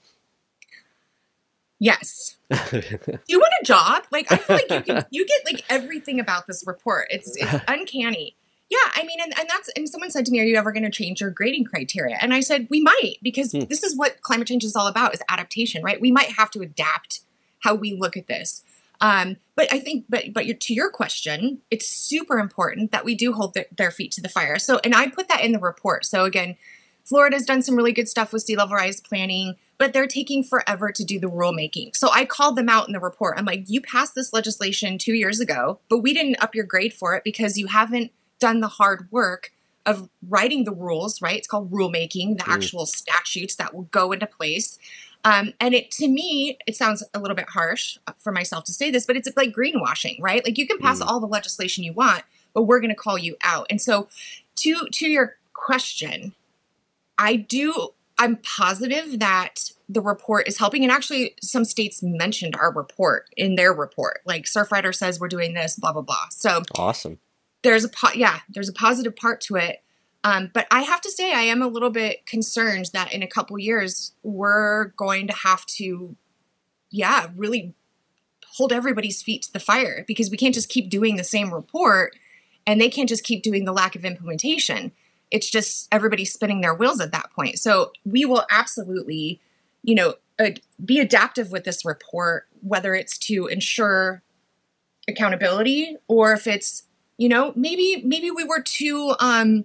Yes. 1.79 2.37
Do 2.49 2.81
you 3.29 3.41
want 3.41 3.53
a 3.61 3.65
job? 3.65 4.05
Like 4.13 4.31
I 4.31 4.37
feel 4.37 4.57
like 4.57 4.71
you 4.71 4.83
can, 4.83 5.05
you 5.11 5.27
get 5.27 5.41
like 5.45 5.65
everything 5.69 6.21
about 6.21 6.47
this 6.47 6.63
report. 6.67 7.09
It's 7.11 7.37
it's 7.37 7.55
uncanny. 7.69 8.37
Yeah, 8.71 8.79
I 8.95 9.03
mean, 9.05 9.19
and, 9.21 9.39
and 9.39 9.49
that's 9.51 9.69
and 9.77 9.89
someone 9.89 10.11
said 10.11 10.25
to 10.27 10.33
me, 10.33 10.41
"Are 10.41 10.45
you 10.45 10.57
ever 10.57 10.73
going 10.73 10.85
to 10.85 10.91
change 10.91 11.21
your 11.21 11.31
grading 11.31 11.65
criteria?" 11.65 12.17
And 12.21 12.33
I 12.33 12.41
said, 12.41 12.69
"We 12.71 12.81
might 12.81 13.17
because 13.21 13.53
Hmm. 13.53 13.65
this 13.69 13.83
is 13.83 13.97
what 13.97 14.23
climate 14.23 14.49
change 14.49 14.65
is 14.65 14.77
all 14.77 14.87
about: 14.87 15.13
is 15.13 15.21
adaptation, 15.29 15.83
right? 15.83 16.01
We 16.01 16.13
might 16.13 16.31
have 16.33 16.51
to 16.53 16.61
adapt 16.61 17.21
how 17.61 17.75
we 17.75 17.95
look 17.95 18.17
at 18.17 18.29
this." 18.29 18.63
Um, 19.03 19.37
but 19.57 19.71
I 19.73 19.79
think, 19.81 20.07
but 20.09 20.33
but 20.33 20.47
your, 20.47 20.57
to 20.57 20.73
your 20.73 20.91
question, 20.91 21.61
it's 21.71 21.89
super 21.89 22.39
important 22.39 22.93
that 22.93 23.05
we 23.05 23.15
do 23.15 23.33
hold 23.35 23.53
their, 23.55 23.67
their 23.77 23.91
feet 23.91 24.13
to 24.13 24.23
the 24.23 24.29
fire. 24.29 24.59
So, 24.59 24.81
and 24.85 24.95
I 24.95 25.09
put 25.09 25.29
that 25.29 25.43
in 25.43 25.53
the 25.53 25.59
report. 25.59 26.07
So 26.07 26.25
again, 26.25 26.57
Florida's 27.05 27.45
done 27.45 27.63
some 27.63 27.75
really 27.75 27.93
good 27.93 28.09
stuff 28.09 28.33
with 28.33 28.43
sea 28.43 28.57
level 28.57 28.77
rise 28.77 29.01
planning, 29.01 29.57
but 29.77 29.93
they're 29.93 30.07
taking 30.07 30.45
forever 30.45 30.93
to 30.93 31.05
do 31.05 31.19
the 31.19 31.27
rulemaking. 31.29 31.97
So 31.97 32.09
I 32.13 32.25
called 32.25 32.57
them 32.57 32.69
out 32.69 32.87
in 32.87 32.93
the 32.93 33.01
report. 33.01 33.37
I'm 33.37 33.45
like, 33.45 33.65
you 33.67 33.81
passed 33.81 34.15
this 34.15 34.33
legislation 34.33 34.99
two 34.99 35.15
years 35.15 35.41
ago, 35.41 35.81
but 35.89 35.99
we 35.99 36.15
didn't 36.15 36.41
up 36.41 36.55
your 36.55 36.65
grade 36.65 36.95
for 36.95 37.17
it 37.17 37.25
because 37.25 37.59
you 37.59 37.67
haven't 37.67 38.13
done 38.39 38.61
the 38.61 38.69
hard 38.69 39.09
work 39.11 39.51
of 39.85 40.09
writing 40.29 40.63
the 40.63 40.73
rules, 40.73 41.21
right? 41.21 41.39
It's 41.39 41.49
called 41.49 41.73
rulemaking, 41.73 42.39
the 42.39 42.45
Mm. 42.45 42.55
actual 42.55 42.87
statutes 42.87 43.57
that 43.57 43.75
will 43.75 43.89
go 43.91 44.13
into 44.13 44.29
place. 44.29 44.79
Um, 45.25 45.53
and 45.61 45.73
it 45.75 45.91
to 45.93 46.09
me, 46.09 46.59
it 46.67 46.75
sounds 46.77 47.03
a 47.15 47.21
little 47.21 47.37
bit 47.37 47.49
harsh 47.49 47.97
for 48.19 48.33
myself 48.33 48.65
to 48.65 48.73
say 48.73 48.91
this, 48.91 49.07
but 49.07 49.17
it's 49.17 49.29
like 49.37 49.53
greenwashing, 49.55 50.17
right? 50.21 50.45
Like 50.45 50.59
you 50.59 50.67
can 50.67 50.79
pass 50.79 51.01
Mm. 51.01 51.07
all 51.07 51.21
the 51.21 51.27
legislation 51.29 51.85
you 51.85 51.93
want, 51.93 52.25
but 52.55 52.63
we're 52.65 52.81
going 52.81 52.91
to 52.91 52.97
call 52.97 53.17
you 53.19 53.37
out. 53.45 53.67
And 53.71 53.81
so, 53.81 54.09
to 54.57 54.87
to 54.93 55.09
your 55.09 55.37
question, 55.55 56.35
I 57.19 57.37
do. 57.37 57.91
I'm 58.19 58.37
positive 58.37 59.19
that 59.21 59.71
the 59.89 60.01
report 60.01 60.47
is 60.47 60.59
helping, 60.59 60.83
and 60.85 60.93
actually, 60.93 61.35
some 61.43 61.65
states 61.65 62.03
mentioned 62.03 62.55
our 62.57 62.73
report 62.73 63.29
in 63.37 63.55
their 63.55 63.73
report. 63.73 64.21
Like 64.25 64.45
Surfrider 64.45 64.95
says, 64.95 65.19
we're 65.19 65.29
doing 65.29 65.55
this, 65.55 65.77
blah 65.77 65.93
blah 65.93 66.03
blah. 66.03 66.27
So 66.31 66.63
awesome. 66.77 67.19
there's 67.63 67.85
a 67.85 67.89
po- 67.89 68.13
yeah, 68.15 68.41
there's 68.49 68.69
a 68.69 68.73
positive 68.73 69.17
part 69.17 69.41
to 69.43 69.57
it. 69.57 69.83
Um, 70.25 70.51
but 70.53 70.67
I 70.71 70.83
have 70.83 71.01
to 71.03 71.11
say, 71.11 71.33
I 71.33 71.43
am 71.43 71.63
a 71.63 71.67
little 71.67 71.91
bit 71.91 72.27
concerned 72.27 72.91
that 72.93 73.13
in 73.13 73.23
a 73.23 73.27
couple 73.27 73.59
years, 73.59 74.13
we're 74.23 74.87
going 74.97 75.27
to 75.27 75.35
have 75.35 75.67
to, 75.67 76.17
yeah, 76.91 77.29
really 77.37 77.75
hold 78.53 78.73
everybody's 78.73 79.23
feet 79.23 79.43
to 79.43 79.53
the 79.53 79.61
fire 79.61 80.05
because 80.07 80.31
we 80.31 80.37
can't 80.37 80.55
just 80.55 80.69
keep 80.69 80.91
doing 80.91 81.17
the 81.17 81.25
same 81.25 81.53
report 81.53 82.15
and 82.67 82.81
they 82.81 82.89
can't 82.89 83.09
just 83.09 83.25
keep 83.25 83.43
doing 83.43 83.65
the 83.65 83.73
lack 83.73 83.97
of 83.97 84.05
implementation. 84.05 84.93
It's 85.31 85.51
just 85.51 85.89
everybody 85.91 86.25
spinning 86.25 86.61
their 86.61 86.75
wheels 86.75 87.01
at 87.01 87.13
that 87.13 87.31
point. 87.35 87.59
So 87.59 87.93
we 88.05 88.25
will 88.25 88.45
absolutely, 88.51 89.41
you 89.83 89.95
know, 89.95 90.15
ad- 90.39 90.61
be 90.85 91.01
adaptive 91.01 91.51
with 91.51 91.65
this 91.65 91.85
report, 91.85 92.47
whether 92.61 92.95
it's 92.95 93.19
to 93.19 93.47
ensure 93.47 94.23
accountability 95.09 95.97
or 96.07 96.33
if 96.33 96.47
it's, 96.47 96.85
you 97.17 97.29
know, 97.29 97.53
maybe 97.57 98.03
maybe 98.05 98.31
we 98.31 98.45
were 98.45 98.63
too 98.63 99.15
um 99.19 99.65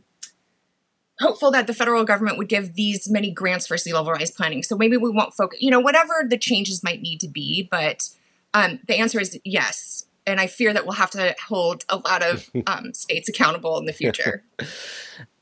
hopeful 1.20 1.52
that 1.52 1.68
the 1.68 1.74
federal 1.74 2.04
government 2.04 2.38
would 2.38 2.50
give 2.50 2.76
these 2.76 3.10
many 3.10 3.32
grants 3.32 3.68
for 3.68 3.78
sea 3.78 3.94
level 3.94 4.12
rise 4.12 4.32
planning. 4.32 4.64
So 4.64 4.76
maybe 4.76 4.98
we 4.98 5.10
won't 5.10 5.34
focus, 5.34 5.60
you 5.62 5.72
know, 5.72 5.80
whatever 5.80 6.26
the 6.28 6.38
changes 6.38 6.84
might 6.84 7.02
need 7.02 7.20
to 7.22 7.28
be. 7.28 7.68
But 7.70 8.10
um, 8.54 8.80
the 8.88 8.96
answer 8.98 9.20
is 9.20 9.40
yes. 9.44 10.06
And 10.26 10.40
I 10.40 10.48
fear 10.48 10.74
that 10.74 10.86
we'll 10.86 10.96
have 10.96 11.12
to 11.12 11.36
hold 11.48 11.86
a 11.90 11.98
lot 11.98 12.22
of 12.22 12.50
um, 12.68 12.94
states 12.94 13.30
accountable 13.30 13.78
in 13.78 13.86
the 13.86 13.94
future. 13.94 14.44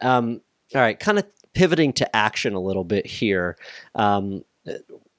Um, 0.02 0.42
all 0.74 0.82
right, 0.82 0.98
kind 1.00 1.18
of 1.18 1.26
pivoting 1.54 1.92
to 1.94 2.16
action 2.16 2.54
a 2.54 2.60
little 2.60 2.84
bit 2.84 3.06
here. 3.06 3.58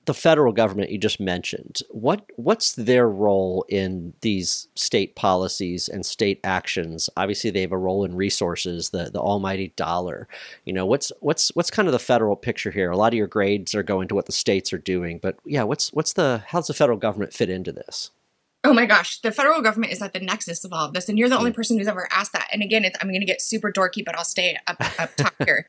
The 0.06 0.14
federal 0.14 0.52
government 0.52 0.90
you 0.90 0.98
just 0.98 1.20
mentioned, 1.20 1.82
what 1.90 2.24
what's 2.36 2.74
their 2.74 3.08
role 3.08 3.64
in 3.68 4.14
these 4.20 4.68
state 4.74 5.14
policies 5.16 5.88
and 5.88 6.06
state 6.06 6.40
actions? 6.44 7.10
Obviously, 7.16 7.50
they 7.50 7.60
have 7.60 7.72
a 7.72 7.78
role 7.78 8.04
in 8.04 8.14
resources, 8.16 8.90
the 8.90 9.10
the 9.10 9.20
almighty 9.20 9.72
dollar. 9.76 10.28
You 10.64 10.72
know, 10.72 10.86
what's 10.86 11.12
what's 11.20 11.48
what's 11.56 11.70
kind 11.70 11.88
of 11.88 11.92
the 11.92 11.98
federal 11.98 12.36
picture 12.36 12.70
here? 12.70 12.90
A 12.90 12.96
lot 12.96 13.12
of 13.12 13.18
your 13.18 13.26
grades 13.26 13.74
are 13.74 13.82
going 13.82 14.08
to 14.08 14.14
what 14.14 14.26
the 14.26 14.32
states 14.32 14.72
are 14.72 14.78
doing, 14.78 15.18
but 15.20 15.38
yeah, 15.44 15.64
what's 15.64 15.92
what's 15.92 16.14
the 16.14 16.42
how's 16.46 16.68
the 16.68 16.74
federal 16.74 16.98
government 16.98 17.32
fit 17.32 17.50
into 17.50 17.72
this? 17.72 18.10
Oh 18.66 18.72
my 18.72 18.84
gosh, 18.84 19.20
the 19.20 19.30
federal 19.30 19.62
government 19.62 19.92
is 19.92 20.02
at 20.02 20.12
the 20.12 20.18
nexus 20.18 20.64
of 20.64 20.72
all 20.72 20.86
of 20.86 20.92
this, 20.92 21.08
and 21.08 21.16
you're 21.16 21.28
the 21.28 21.38
only 21.38 21.52
mm. 21.52 21.54
person 21.54 21.78
who's 21.78 21.86
ever 21.86 22.08
asked 22.10 22.32
that. 22.32 22.48
And 22.52 22.62
again, 22.62 22.84
it's, 22.84 22.98
I'm 23.00 23.08
going 23.08 23.20
to 23.20 23.26
get 23.26 23.40
super 23.40 23.70
dorky, 23.70 24.04
but 24.04 24.16
I'll 24.18 24.24
stay 24.24 24.58
up, 24.66 24.76
up 25.00 25.14
top 25.14 25.34
here. 25.44 25.68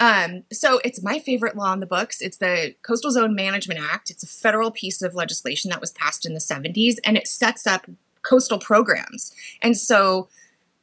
Um, 0.00 0.44
so 0.52 0.80
it's 0.84 1.02
my 1.02 1.18
favorite 1.18 1.56
law 1.56 1.72
in 1.72 1.80
the 1.80 1.86
books. 1.86 2.20
It's 2.20 2.36
the 2.36 2.74
Coastal 2.82 3.10
Zone 3.10 3.34
Management 3.34 3.80
Act. 3.80 4.10
It's 4.10 4.22
a 4.22 4.28
federal 4.28 4.70
piece 4.70 5.02
of 5.02 5.14
legislation 5.14 5.70
that 5.70 5.80
was 5.80 5.90
passed 5.92 6.24
in 6.24 6.34
the 6.34 6.40
70s, 6.40 6.96
and 7.04 7.16
it 7.16 7.26
sets 7.26 7.66
up 7.66 7.86
coastal 8.22 8.58
programs. 8.58 9.34
And 9.62 9.76
so 9.76 10.28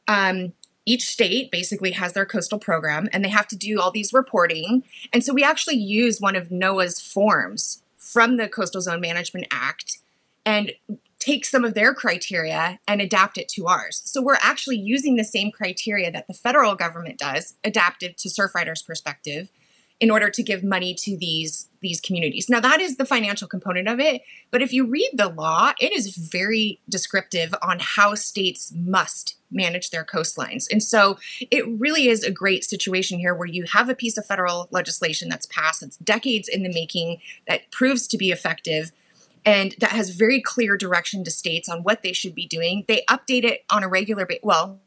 um, 0.08 0.52
each 0.84 1.08
state 1.08 1.50
basically 1.50 1.92
has 1.92 2.12
their 2.12 2.26
coastal 2.26 2.58
program, 2.58 3.08
and 3.12 3.24
they 3.24 3.28
have 3.28 3.48
to 3.48 3.56
do 3.56 3.80
all 3.80 3.90
these 3.90 4.12
reporting. 4.12 4.84
And 5.12 5.24
so 5.24 5.32
we 5.32 5.42
actually 5.42 5.76
use 5.76 6.20
one 6.20 6.36
of 6.36 6.48
NOAA's 6.48 7.00
forms 7.00 7.82
from 7.96 8.36
the 8.36 8.48
Coastal 8.48 8.80
Zone 8.80 9.00
Management 9.00 9.46
Act 9.50 9.98
and 10.44 10.72
take 11.26 11.44
some 11.44 11.64
of 11.64 11.74
their 11.74 11.92
criteria 11.92 12.78
and 12.86 13.00
adapt 13.00 13.36
it 13.36 13.48
to 13.48 13.66
ours. 13.66 14.00
So 14.04 14.22
we're 14.22 14.38
actually 14.40 14.78
using 14.78 15.16
the 15.16 15.24
same 15.24 15.50
criteria 15.50 16.10
that 16.12 16.28
the 16.28 16.34
federal 16.34 16.76
government 16.76 17.18
does, 17.18 17.54
adapted 17.64 18.16
to 18.18 18.28
Surfrider's 18.28 18.82
perspective, 18.82 19.50
in 19.98 20.10
order 20.10 20.28
to 20.28 20.42
give 20.42 20.62
money 20.62 20.94
to 20.94 21.16
these 21.16 21.68
these 21.80 22.00
communities. 22.00 22.48
Now 22.48 22.60
that 22.60 22.80
is 22.80 22.96
the 22.96 23.04
financial 23.04 23.48
component 23.48 23.88
of 23.88 23.98
it, 23.98 24.22
but 24.50 24.60
if 24.60 24.72
you 24.72 24.86
read 24.86 25.10
the 25.14 25.28
law, 25.28 25.72
it 25.80 25.92
is 25.92 26.16
very 26.16 26.80
descriptive 26.88 27.54
on 27.62 27.78
how 27.80 28.14
states 28.14 28.72
must 28.74 29.36
manage 29.50 29.90
their 29.90 30.04
coastlines. 30.04 30.66
And 30.70 30.82
so 30.82 31.18
it 31.40 31.64
really 31.66 32.08
is 32.08 32.24
a 32.24 32.30
great 32.30 32.64
situation 32.64 33.18
here 33.18 33.34
where 33.34 33.48
you 33.48 33.64
have 33.72 33.88
a 33.88 33.94
piece 33.94 34.18
of 34.18 34.26
federal 34.26 34.68
legislation 34.70 35.28
that's 35.28 35.46
passed, 35.46 35.80
that's 35.80 35.96
decades 35.98 36.48
in 36.48 36.62
the 36.62 36.72
making, 36.72 37.20
that 37.48 37.70
proves 37.70 38.06
to 38.08 38.18
be 38.18 38.30
effective 38.30 38.92
and 39.46 39.76
that 39.78 39.92
has 39.92 40.10
very 40.10 40.42
clear 40.42 40.76
direction 40.76 41.22
to 41.24 41.30
states 41.30 41.68
on 41.68 41.84
what 41.84 42.02
they 42.02 42.12
should 42.12 42.34
be 42.34 42.46
doing. 42.46 42.84
They 42.88 43.04
update 43.08 43.44
it 43.44 43.64
on 43.70 43.84
a 43.84 43.88
regular 43.88 44.26
basis. 44.26 44.42
Well, 44.42 44.80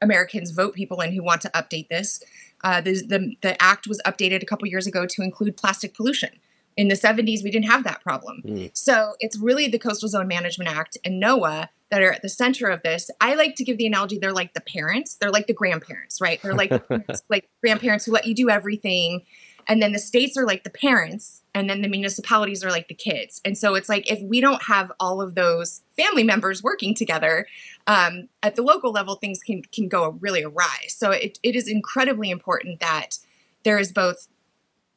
Americans 0.00 0.50
vote 0.50 0.74
people 0.74 1.00
in 1.02 1.12
who 1.12 1.22
want 1.22 1.42
to 1.42 1.50
update 1.50 1.88
this. 1.88 2.22
Uh, 2.64 2.80
the, 2.80 2.94
the, 3.06 3.36
the 3.42 3.62
act 3.62 3.86
was 3.86 4.00
updated 4.06 4.42
a 4.42 4.46
couple 4.46 4.66
years 4.66 4.86
ago 4.86 5.06
to 5.06 5.22
include 5.22 5.56
plastic 5.56 5.94
pollution. 5.94 6.30
In 6.76 6.88
the 6.88 6.94
70s, 6.94 7.44
we 7.44 7.50
didn't 7.50 7.68
have 7.68 7.84
that 7.84 8.00
problem. 8.00 8.42
Mm. 8.44 8.70
So 8.72 9.14
it's 9.20 9.38
really 9.38 9.68
the 9.68 9.78
Coastal 9.78 10.08
Zone 10.08 10.26
Management 10.26 10.70
Act 10.70 10.98
and 11.04 11.22
NOAA 11.22 11.68
that 11.90 12.02
are 12.02 12.12
at 12.12 12.22
the 12.22 12.28
center 12.28 12.68
of 12.68 12.82
this. 12.82 13.10
I 13.20 13.34
like 13.34 13.54
to 13.56 13.64
give 13.64 13.78
the 13.78 13.86
analogy 13.86 14.18
they're 14.18 14.32
like 14.32 14.54
the 14.54 14.60
parents, 14.60 15.16
they're 15.16 15.30
like 15.30 15.46
the 15.46 15.52
grandparents, 15.52 16.20
right? 16.20 16.42
They're 16.42 16.54
like 16.54 16.70
the 16.70 16.80
parents, 16.88 17.22
like 17.28 17.48
grandparents 17.62 18.06
who 18.06 18.12
let 18.12 18.26
you 18.26 18.34
do 18.34 18.50
everything 18.50 19.24
and 19.66 19.82
then 19.82 19.92
the 19.92 19.98
states 19.98 20.36
are 20.36 20.46
like 20.46 20.64
the 20.64 20.70
parents 20.70 21.42
and 21.54 21.70
then 21.70 21.82
the 21.82 21.88
municipalities 21.88 22.64
are 22.64 22.70
like 22.70 22.88
the 22.88 22.94
kids. 22.94 23.40
And 23.44 23.56
so 23.56 23.74
it's 23.74 23.88
like 23.88 24.10
if 24.10 24.20
we 24.22 24.40
don't 24.40 24.62
have 24.64 24.92
all 24.98 25.20
of 25.20 25.34
those 25.34 25.82
family 25.96 26.24
members 26.24 26.62
working 26.62 26.94
together 26.94 27.46
um, 27.86 28.28
at 28.42 28.56
the 28.56 28.62
local 28.62 28.90
level 28.90 29.16
things 29.16 29.40
can 29.40 29.62
can 29.62 29.88
go 29.88 30.10
really 30.20 30.42
awry. 30.42 30.86
So 30.88 31.10
it, 31.10 31.38
it 31.42 31.54
is 31.54 31.68
incredibly 31.68 32.30
important 32.30 32.80
that 32.80 33.18
there 33.64 33.78
is 33.78 33.92
both 33.92 34.28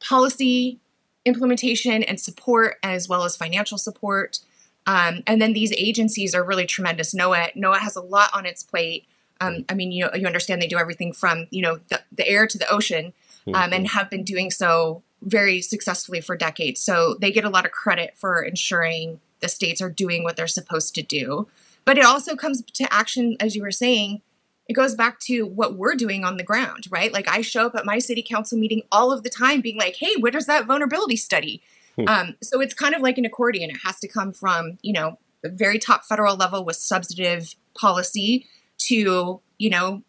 policy 0.00 0.80
implementation 1.24 2.02
and 2.02 2.20
support 2.20 2.76
as 2.82 3.08
well 3.08 3.24
as 3.24 3.36
financial 3.36 3.78
support. 3.78 4.40
Um, 4.86 5.22
and 5.26 5.40
then 5.40 5.52
these 5.52 5.72
agencies 5.72 6.34
are 6.34 6.42
really 6.42 6.66
tremendous. 6.66 7.14
NOAA 7.14 7.54
NOAA 7.54 7.78
has 7.78 7.96
a 7.96 8.00
lot 8.00 8.30
on 8.34 8.46
its 8.46 8.62
plate. 8.62 9.06
Um, 9.40 9.64
I 9.68 9.74
mean, 9.74 9.92
you 9.92 10.08
you 10.14 10.26
understand 10.26 10.60
they 10.60 10.66
do 10.66 10.78
everything 10.78 11.12
from 11.12 11.46
you 11.50 11.62
know 11.62 11.78
the, 11.88 12.00
the 12.10 12.26
air 12.26 12.46
to 12.46 12.58
the 12.58 12.68
ocean, 12.68 13.12
um, 13.46 13.72
and 13.72 13.88
have 13.88 14.10
been 14.10 14.24
doing 14.24 14.50
so 14.50 15.02
very 15.22 15.60
successfully 15.60 16.20
for 16.20 16.36
decades. 16.36 16.80
So 16.80 17.16
they 17.20 17.32
get 17.32 17.44
a 17.44 17.50
lot 17.50 17.64
of 17.64 17.72
credit 17.72 18.14
for 18.16 18.42
ensuring 18.42 19.20
the 19.40 19.48
states 19.48 19.80
are 19.80 19.90
doing 19.90 20.24
what 20.24 20.36
they're 20.36 20.46
supposed 20.46 20.94
to 20.96 21.02
do. 21.02 21.48
But 21.84 21.98
it 21.98 22.04
also 22.04 22.36
comes 22.36 22.62
to 22.62 22.92
action, 22.92 23.36
as 23.40 23.56
you 23.56 23.62
were 23.62 23.70
saying, 23.70 24.20
it 24.68 24.74
goes 24.74 24.94
back 24.94 25.18
to 25.20 25.46
what 25.46 25.76
we're 25.76 25.94
doing 25.94 26.24
on 26.24 26.36
the 26.36 26.42
ground, 26.42 26.84
right? 26.90 27.12
Like 27.12 27.26
I 27.26 27.40
show 27.40 27.66
up 27.66 27.74
at 27.74 27.86
my 27.86 27.98
city 27.98 28.22
council 28.22 28.58
meeting 28.58 28.82
all 28.92 29.10
of 29.10 29.22
the 29.22 29.30
time 29.30 29.62
being 29.62 29.78
like, 29.78 29.96
hey, 29.96 30.14
what 30.18 30.34
is 30.34 30.46
that 30.46 30.66
vulnerability 30.66 31.16
study? 31.16 31.62
Hmm. 31.96 32.08
Um, 32.08 32.36
so 32.42 32.60
it's 32.60 32.74
kind 32.74 32.94
of 32.94 33.00
like 33.00 33.16
an 33.16 33.24
accordion. 33.24 33.70
It 33.70 33.78
has 33.84 33.98
to 34.00 34.08
come 34.08 34.32
from, 34.32 34.78
you 34.82 34.92
know, 34.92 35.18
the 35.42 35.48
very 35.48 35.78
top 35.78 36.04
federal 36.04 36.36
level 36.36 36.64
with 36.64 36.76
substantive 36.76 37.54
policy 37.74 38.46
to, 38.78 39.40
you 39.56 39.70
know, 39.70 40.02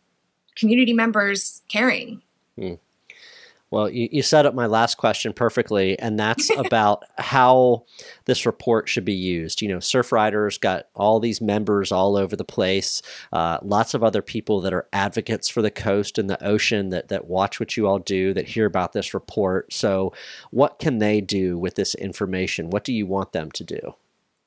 community 0.57 0.93
members 0.93 1.61
caring. 1.69 2.21
Well, 3.71 3.89
you, 3.89 4.09
you 4.11 4.23
set 4.23 4.45
up 4.45 4.55
my 4.55 4.65
last 4.65 4.95
question 4.95 5.33
perfectly, 5.33 5.97
and 5.99 6.19
that's 6.19 6.49
about 6.57 7.03
how 7.17 7.85
this 8.25 8.45
report 8.45 8.89
should 8.89 9.05
be 9.05 9.13
used. 9.13 9.61
You 9.61 9.69
know, 9.69 9.77
Surfriders 9.77 10.59
got 10.59 10.87
all 10.95 11.19
these 11.19 11.41
members 11.41 11.91
all 11.91 12.15
over 12.15 12.35
the 12.35 12.43
place, 12.43 13.01
uh, 13.31 13.59
lots 13.61 13.93
of 13.93 14.03
other 14.03 14.21
people 14.21 14.61
that 14.61 14.73
are 14.73 14.87
advocates 14.93 15.49
for 15.49 15.61
the 15.61 15.71
coast 15.71 16.17
and 16.17 16.29
the 16.29 16.43
ocean 16.43 16.89
that, 16.89 17.09
that 17.09 17.27
watch 17.27 17.59
what 17.59 17.77
you 17.77 17.87
all 17.87 17.99
do, 17.99 18.33
that 18.33 18.47
hear 18.47 18.65
about 18.65 18.93
this 18.93 19.13
report. 19.13 19.71
So, 19.71 20.13
what 20.51 20.79
can 20.79 20.97
they 20.97 21.21
do 21.21 21.57
with 21.57 21.75
this 21.75 21.95
information? 21.95 22.69
What 22.69 22.83
do 22.83 22.93
you 22.93 23.05
want 23.05 23.33
them 23.33 23.51
to 23.51 23.63
do? 23.63 23.95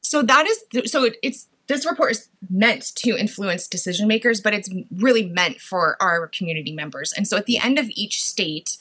so 0.03 0.21
that 0.21 0.47
is 0.47 0.91
so 0.91 1.05
it, 1.05 1.17
it's 1.23 1.49
this 1.69 1.87
report 1.87 2.11
is 2.11 2.29
meant 2.51 2.95
to 2.97 3.17
influence 3.17 3.67
decision 3.67 4.07
makers 4.07 4.41
but 4.41 4.53
it's 4.53 4.69
really 4.97 5.27
meant 5.27 5.61
for 5.61 5.97
our 6.03 6.27
community 6.27 6.73
members 6.73 7.13
and 7.15 7.27
so 7.27 7.37
at 7.37 7.47
the 7.47 7.59
end 7.59 7.79
of 7.79 7.87
each 7.91 8.23
state 8.23 8.77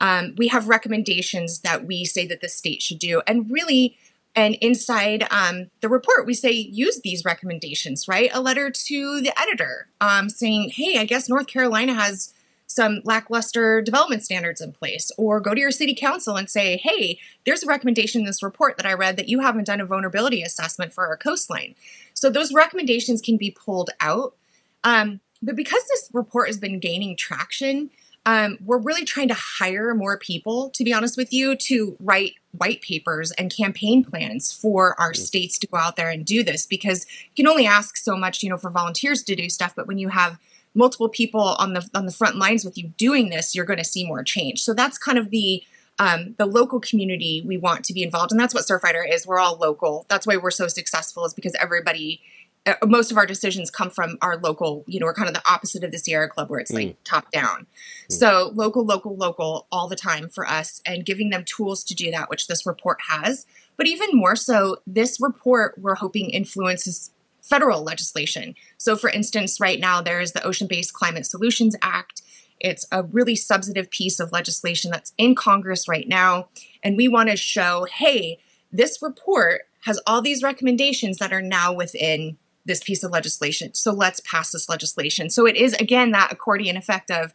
um, 0.00 0.34
we 0.36 0.48
have 0.48 0.68
recommendations 0.68 1.60
that 1.60 1.86
we 1.86 2.04
say 2.04 2.26
that 2.26 2.40
the 2.40 2.48
state 2.48 2.82
should 2.82 2.98
do. 2.98 3.22
And 3.26 3.50
really 3.50 3.96
and 4.36 4.54
inside 4.60 5.26
um, 5.32 5.70
the 5.80 5.88
report 5.88 6.24
we 6.24 6.34
say 6.34 6.52
use 6.52 7.00
these 7.00 7.24
recommendations 7.24 8.06
write 8.06 8.30
a 8.32 8.40
letter 8.40 8.70
to 8.70 9.20
the 9.20 9.32
editor 9.40 9.88
um, 10.00 10.28
saying 10.30 10.70
hey 10.72 10.98
i 10.98 11.04
guess 11.04 11.28
north 11.28 11.48
carolina 11.48 11.92
has 11.92 12.32
some 12.70 13.00
lackluster 13.02 13.82
development 13.82 14.22
standards 14.22 14.60
in 14.60 14.70
place. 14.70 15.10
Or 15.18 15.40
go 15.40 15.54
to 15.54 15.60
your 15.60 15.72
city 15.72 15.94
council 15.94 16.36
and 16.36 16.48
say 16.48 16.76
hey 16.76 17.18
there's 17.44 17.64
a 17.64 17.66
recommendation 17.66 18.20
in 18.20 18.26
this 18.26 18.42
report 18.42 18.76
that 18.76 18.86
i 18.86 18.92
read 18.92 19.16
that 19.16 19.28
you 19.28 19.40
haven't 19.40 19.66
done 19.66 19.80
a 19.80 19.86
vulnerability 19.86 20.42
assessment 20.42 20.92
for 20.92 21.06
our 21.06 21.16
coastline. 21.16 21.74
So 22.14 22.30
those 22.30 22.52
recommendations 22.52 23.20
can 23.20 23.36
be 23.36 23.50
pulled 23.50 23.90
out. 24.00 24.36
Um, 24.84 25.20
but 25.42 25.56
because 25.56 25.82
this 25.88 26.10
report 26.12 26.48
has 26.48 26.58
been 26.58 26.78
gaining 26.78 27.16
traction 27.16 27.90
um, 28.30 28.58
we're 28.64 28.78
really 28.78 29.04
trying 29.04 29.28
to 29.28 29.34
hire 29.34 29.94
more 29.94 30.18
people 30.18 30.70
to 30.70 30.84
be 30.84 30.92
honest 30.92 31.16
with 31.16 31.32
you 31.32 31.56
to 31.56 31.96
write 32.00 32.34
white 32.52 32.80
papers 32.82 33.32
and 33.32 33.54
campaign 33.54 34.04
plans 34.04 34.52
for 34.52 34.98
our 35.00 35.14
states 35.14 35.58
to 35.58 35.66
go 35.66 35.78
out 35.78 35.96
there 35.96 36.10
and 36.10 36.24
do 36.24 36.42
this 36.42 36.66
because 36.66 37.06
you 37.34 37.44
can 37.44 37.50
only 37.50 37.66
ask 37.66 37.96
so 37.96 38.16
much 38.16 38.42
you 38.42 38.48
know 38.48 38.56
for 38.56 38.70
volunteers 38.70 39.22
to 39.22 39.34
do 39.34 39.48
stuff 39.48 39.72
but 39.74 39.86
when 39.86 39.98
you 39.98 40.08
have 40.08 40.38
multiple 40.74 41.08
people 41.08 41.40
on 41.40 41.72
the 41.72 41.88
on 41.94 42.06
the 42.06 42.12
front 42.12 42.36
lines 42.36 42.64
with 42.64 42.76
you 42.78 42.88
doing 42.96 43.30
this, 43.30 43.54
you're 43.54 43.64
going 43.64 43.78
to 43.78 43.84
see 43.84 44.06
more 44.06 44.22
change. 44.22 44.62
So 44.62 44.74
that's 44.74 44.98
kind 44.98 45.18
of 45.18 45.30
the 45.30 45.62
um, 45.98 46.34
the 46.38 46.46
local 46.46 46.80
community 46.80 47.42
we 47.46 47.58
want 47.58 47.84
to 47.84 47.92
be 47.92 48.02
involved, 48.02 48.32
and 48.32 48.40
that's 48.40 48.54
what 48.54 48.64
Surfrider 48.64 49.02
is. 49.08 49.26
We're 49.26 49.38
all 49.38 49.56
local. 49.56 50.06
That's 50.08 50.26
why 50.26 50.36
we're 50.36 50.50
so 50.50 50.66
successful, 50.68 51.24
is 51.24 51.34
because 51.34 51.54
everybody 51.60 52.22
Uh, 52.66 52.74
most 52.84 53.10
of 53.10 53.16
our 53.16 53.24
decisions 53.24 53.70
come 53.70 53.88
from 53.88 54.18
our 54.20 54.36
local, 54.36 54.84
you 54.86 55.00
know, 55.00 55.06
we're 55.06 55.14
kind 55.14 55.28
of 55.28 55.34
the 55.34 55.50
opposite 55.50 55.82
of 55.82 55.92
the 55.92 55.98
Sierra 55.98 56.28
Club 56.28 56.50
where 56.50 56.60
it's 56.60 56.70
like 56.70 56.88
mm. 56.88 56.96
top 57.04 57.30
down. 57.30 57.66
Mm. 58.10 58.12
So 58.12 58.52
local, 58.54 58.84
local, 58.84 59.16
local 59.16 59.66
all 59.72 59.88
the 59.88 59.96
time 59.96 60.28
for 60.28 60.46
us 60.46 60.82
and 60.84 61.06
giving 61.06 61.30
them 61.30 61.44
tools 61.44 61.82
to 61.84 61.94
do 61.94 62.10
that, 62.10 62.28
which 62.28 62.48
this 62.48 62.66
report 62.66 62.98
has. 63.08 63.46
But 63.78 63.86
even 63.86 64.10
more 64.12 64.36
so, 64.36 64.76
this 64.86 65.18
report 65.20 65.76
we're 65.78 65.94
hoping 65.94 66.28
influences 66.30 67.12
federal 67.40 67.82
legislation. 67.82 68.54
So, 68.76 68.94
for 68.94 69.08
instance, 69.08 69.58
right 69.58 69.80
now 69.80 70.02
there 70.02 70.20
is 70.20 70.32
the 70.32 70.42
Ocean 70.44 70.66
Based 70.66 70.92
Climate 70.92 71.26
Solutions 71.26 71.74
Act. 71.82 72.22
It's 72.60 72.86
a 72.92 73.02
really 73.02 73.36
substantive 73.36 73.90
piece 73.90 74.20
of 74.20 74.32
legislation 74.32 74.90
that's 74.90 75.14
in 75.16 75.34
Congress 75.34 75.88
right 75.88 76.06
now. 76.06 76.48
And 76.82 76.96
we 76.96 77.08
want 77.08 77.30
to 77.30 77.36
show 77.36 77.86
hey, 77.90 78.38
this 78.70 79.00
report 79.00 79.62
has 79.84 80.00
all 80.06 80.20
these 80.20 80.42
recommendations 80.42 81.18
that 81.18 81.32
are 81.32 81.42
now 81.42 81.72
within 81.72 82.36
this 82.70 82.82
piece 82.82 83.02
of 83.02 83.10
legislation. 83.10 83.74
So 83.74 83.92
let's 83.92 84.20
pass 84.20 84.52
this 84.52 84.68
legislation. 84.68 85.28
So 85.28 85.46
it 85.46 85.56
is, 85.56 85.74
again, 85.74 86.12
that 86.12 86.32
accordion 86.32 86.76
effect 86.76 87.10
of 87.10 87.34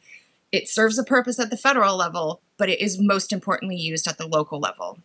it 0.52 0.70
serves 0.70 0.98
a 0.98 1.04
purpose 1.04 1.40
at 1.40 1.50
the 1.50 1.58
federal 1.58 1.98
level, 1.98 2.42
but 2.58 2.70
it 2.70 2.80
is 2.80 2.98
most 3.00 3.34
importantly 3.34 3.76
used 3.76 4.08
at 4.08 4.18
the 4.18 4.26
local 4.26 4.60
level. 4.60 5.00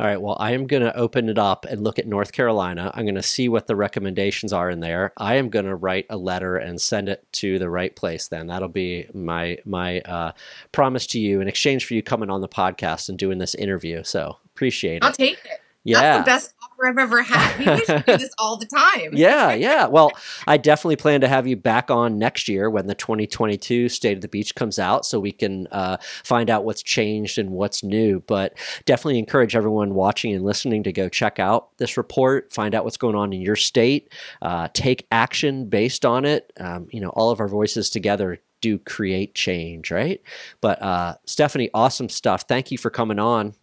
All 0.00 0.06
right. 0.06 0.20
Well, 0.20 0.36
I 0.40 0.52
am 0.52 0.66
going 0.66 0.82
to 0.82 0.96
open 0.96 1.28
it 1.28 1.38
up 1.38 1.64
and 1.66 1.84
look 1.84 1.98
at 1.98 2.06
North 2.06 2.32
Carolina. 2.32 2.90
I'm 2.94 3.04
going 3.04 3.14
to 3.14 3.22
see 3.22 3.48
what 3.48 3.66
the 3.66 3.76
recommendations 3.76 4.52
are 4.52 4.68
in 4.68 4.80
there. 4.80 5.12
I 5.16 5.36
am 5.36 5.48
going 5.50 5.66
to 5.66 5.76
write 5.76 6.06
a 6.10 6.16
letter 6.16 6.56
and 6.56 6.80
send 6.80 7.08
it 7.08 7.24
to 7.34 7.58
the 7.58 7.70
right 7.70 7.94
place. 7.94 8.28
Then 8.28 8.48
that'll 8.48 8.68
be 8.68 9.06
my 9.14 9.58
my 9.64 10.00
uh, 10.00 10.32
promise 10.72 11.06
to 11.08 11.20
you 11.20 11.40
in 11.40 11.46
exchange 11.46 11.86
for 11.86 11.94
you 11.94 12.02
coming 12.02 12.28
on 12.28 12.40
the 12.40 12.48
podcast 12.48 13.08
and 13.08 13.16
doing 13.16 13.38
this 13.38 13.54
interview. 13.54 14.02
So 14.02 14.36
appreciate 14.46 14.96
it. 14.96 15.04
I'll 15.04 15.12
take 15.12 15.38
it. 15.44 15.60
Yeah. 15.84 16.00
That's 16.00 16.18
the 16.18 16.30
best 16.30 16.54
I've 16.86 16.98
ever 16.98 17.22
had. 17.22 17.58
We 17.58 17.84
should 17.84 18.04
do 18.04 18.16
this 18.18 18.34
all 18.38 18.56
the 18.56 18.66
time. 18.66 19.10
yeah, 19.12 19.52
yeah. 19.52 19.86
Well, 19.86 20.12
I 20.46 20.56
definitely 20.56 20.96
plan 20.96 21.20
to 21.22 21.28
have 21.28 21.46
you 21.46 21.56
back 21.56 21.90
on 21.90 22.18
next 22.18 22.48
year 22.48 22.70
when 22.70 22.86
the 22.86 22.94
2022 22.94 23.88
State 23.88 24.16
of 24.16 24.20
the 24.20 24.28
Beach 24.28 24.54
comes 24.54 24.78
out 24.78 25.06
so 25.06 25.18
we 25.20 25.32
can 25.32 25.66
uh, 25.70 25.96
find 26.22 26.50
out 26.50 26.64
what's 26.64 26.82
changed 26.82 27.38
and 27.38 27.50
what's 27.50 27.82
new. 27.82 28.22
But 28.26 28.54
definitely 28.84 29.18
encourage 29.18 29.56
everyone 29.56 29.94
watching 29.94 30.34
and 30.34 30.44
listening 30.44 30.82
to 30.84 30.92
go 30.92 31.08
check 31.08 31.38
out 31.38 31.76
this 31.78 31.96
report, 31.96 32.52
find 32.52 32.74
out 32.74 32.84
what's 32.84 32.96
going 32.96 33.16
on 33.16 33.32
in 33.32 33.40
your 33.40 33.56
state, 33.56 34.12
uh, 34.42 34.68
take 34.72 35.06
action 35.10 35.68
based 35.68 36.04
on 36.04 36.24
it. 36.24 36.52
Um, 36.58 36.88
you 36.90 37.00
know, 37.00 37.10
all 37.10 37.30
of 37.30 37.40
our 37.40 37.48
voices 37.48 37.90
together 37.90 38.40
do 38.60 38.78
create 38.78 39.34
change, 39.34 39.90
right? 39.90 40.22
But 40.62 40.80
uh, 40.80 41.16
Stefanie, 41.26 41.68
awesome 41.74 42.08
stuff. 42.08 42.44
Thank 42.48 42.70
you 42.70 42.78
for 42.78 42.88
coming 42.88 43.18
on. 43.18 43.54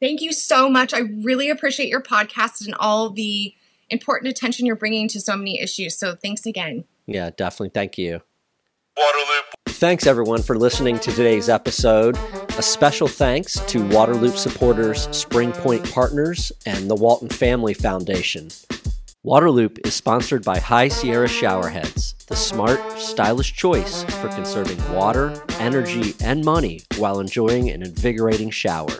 Thank 0.00 0.20
you 0.20 0.32
so 0.32 0.68
much. 0.68 0.94
I 0.94 1.00
really 1.22 1.50
appreciate 1.50 1.88
your 1.88 2.02
podcast 2.02 2.64
and 2.64 2.74
all 2.78 3.10
the 3.10 3.54
important 3.90 4.30
attention 4.30 4.66
you're 4.66 4.76
bringing 4.76 5.08
to 5.08 5.20
so 5.20 5.36
many 5.36 5.60
issues. 5.60 5.96
So 5.96 6.14
thanks 6.14 6.46
again. 6.46 6.84
Yeah, 7.06 7.30
definitely. 7.36 7.70
Thank 7.70 7.98
you. 7.98 8.20
Waterloop, 8.96 9.58
Thanks 9.78 10.08
everyone 10.08 10.42
for 10.42 10.58
listening 10.58 10.98
to 10.98 11.12
today's 11.12 11.48
episode. 11.48 12.18
A 12.58 12.62
special 12.62 13.06
thanks 13.06 13.60
to 13.68 13.78
Waterloop 13.78 14.36
supporters, 14.36 15.08
Spring 15.16 15.52
Point 15.52 15.88
Partners, 15.92 16.50
and 16.66 16.90
the 16.90 16.96
Walton 16.96 17.28
Family 17.28 17.74
Foundation. 17.74 18.48
Waterloop 19.24 19.86
is 19.86 19.94
sponsored 19.94 20.44
by 20.44 20.58
High 20.58 20.88
Sierra 20.88 21.28
Showerheads, 21.28 22.26
the 22.26 22.34
smart, 22.34 22.80
stylish 22.98 23.54
choice 23.54 24.02
for 24.04 24.28
conserving 24.30 24.80
water, 24.92 25.40
energy, 25.60 26.16
and 26.20 26.44
money 26.44 26.82
while 26.96 27.20
enjoying 27.20 27.70
an 27.70 27.82
invigorating 27.82 28.50
shower. 28.50 28.98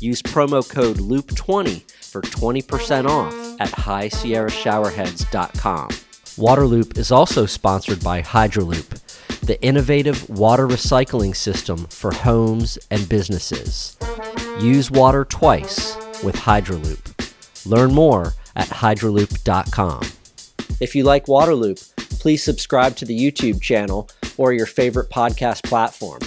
Use 0.00 0.22
promo 0.22 0.68
code 0.68 0.96
LOOP20 0.96 1.88
for 2.10 2.22
20% 2.22 3.06
off 3.06 3.34
at 3.60 3.68
highsierrashowerheads.com. 3.70 5.88
Waterloop 5.88 6.96
is 6.96 7.12
also 7.12 7.44
sponsored 7.44 8.02
by 8.02 8.22
Hydraloop, 8.22 9.38
the 9.40 9.62
innovative 9.62 10.26
water 10.30 10.66
recycling 10.66 11.36
system 11.36 11.84
for 11.90 12.14
homes 12.14 12.78
and 12.90 13.06
businesses. 13.08 13.98
Use 14.58 14.90
water 14.90 15.26
twice 15.26 15.96
with 16.24 16.34
Hydraloop. 16.34 17.66
Learn 17.66 17.92
more 17.92 18.32
at 18.56 18.68
hydraloop.com. 18.68 20.00
If 20.80 20.94
you 20.94 21.04
like 21.04 21.26
Waterloop, 21.26 21.78
please 22.20 22.42
subscribe 22.42 22.96
to 22.96 23.04
the 23.04 23.18
YouTube 23.18 23.60
channel 23.60 24.08
or 24.38 24.54
your 24.54 24.66
favorite 24.66 25.10
podcast 25.10 25.62
platform. 25.64 26.20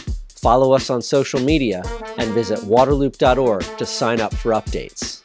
Follow 0.43 0.73
us 0.73 0.89
on 0.89 1.01
social 1.01 1.39
media 1.39 1.81
and 2.17 2.29
visit 2.31 2.59
waterloop.org 2.59 3.63
to 3.77 3.85
sign 3.85 4.19
up 4.19 4.33
for 4.33 4.51
updates. 4.51 5.21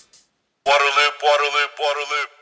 Waterloop, 0.64 1.14
Waterloop, 1.26 1.70
Waterloop. 1.74 2.38